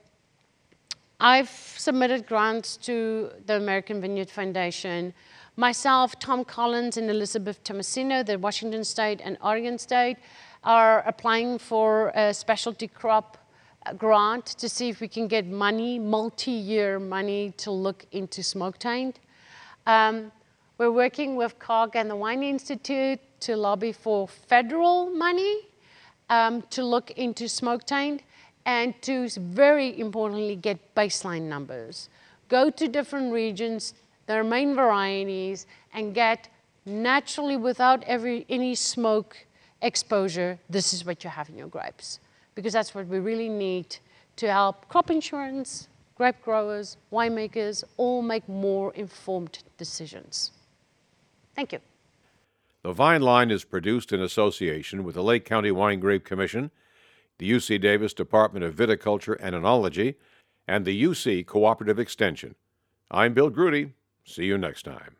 [1.19, 5.13] I've submitted grants to the American Vineyard Foundation.
[5.55, 10.17] Myself, Tom Collins, and Elizabeth Tomasino, the Washington State and Oregon State,
[10.63, 13.37] are applying for a specialty crop
[13.97, 19.19] grant to see if we can get money, multi-year money, to look into smoke taint.
[19.87, 20.31] Um,
[20.77, 25.67] we're working with CAWG and the Wine Institute to lobby for federal money
[26.29, 28.23] um, to look into smoke taint
[28.65, 32.09] and to very importantly get baseline numbers.
[32.49, 33.93] Go to different regions,
[34.27, 36.47] their main varieties, and get
[36.85, 39.37] naturally without every, any smoke
[39.81, 42.19] exposure, this is what you have in your grapes.
[42.55, 43.97] Because that's what we really need
[44.37, 50.51] to help crop insurance, grape growers, winemakers, all make more informed decisions.
[51.55, 51.79] Thank you.
[52.83, 56.71] The Vine Line is produced in association with the Lake County Wine Grape Commission,
[57.37, 60.15] the UC Davis Department of Viticulture and Enology,
[60.67, 62.55] and the UC Cooperative Extension.
[63.09, 63.93] I'm Bill Grudy.
[64.25, 65.15] See you next time.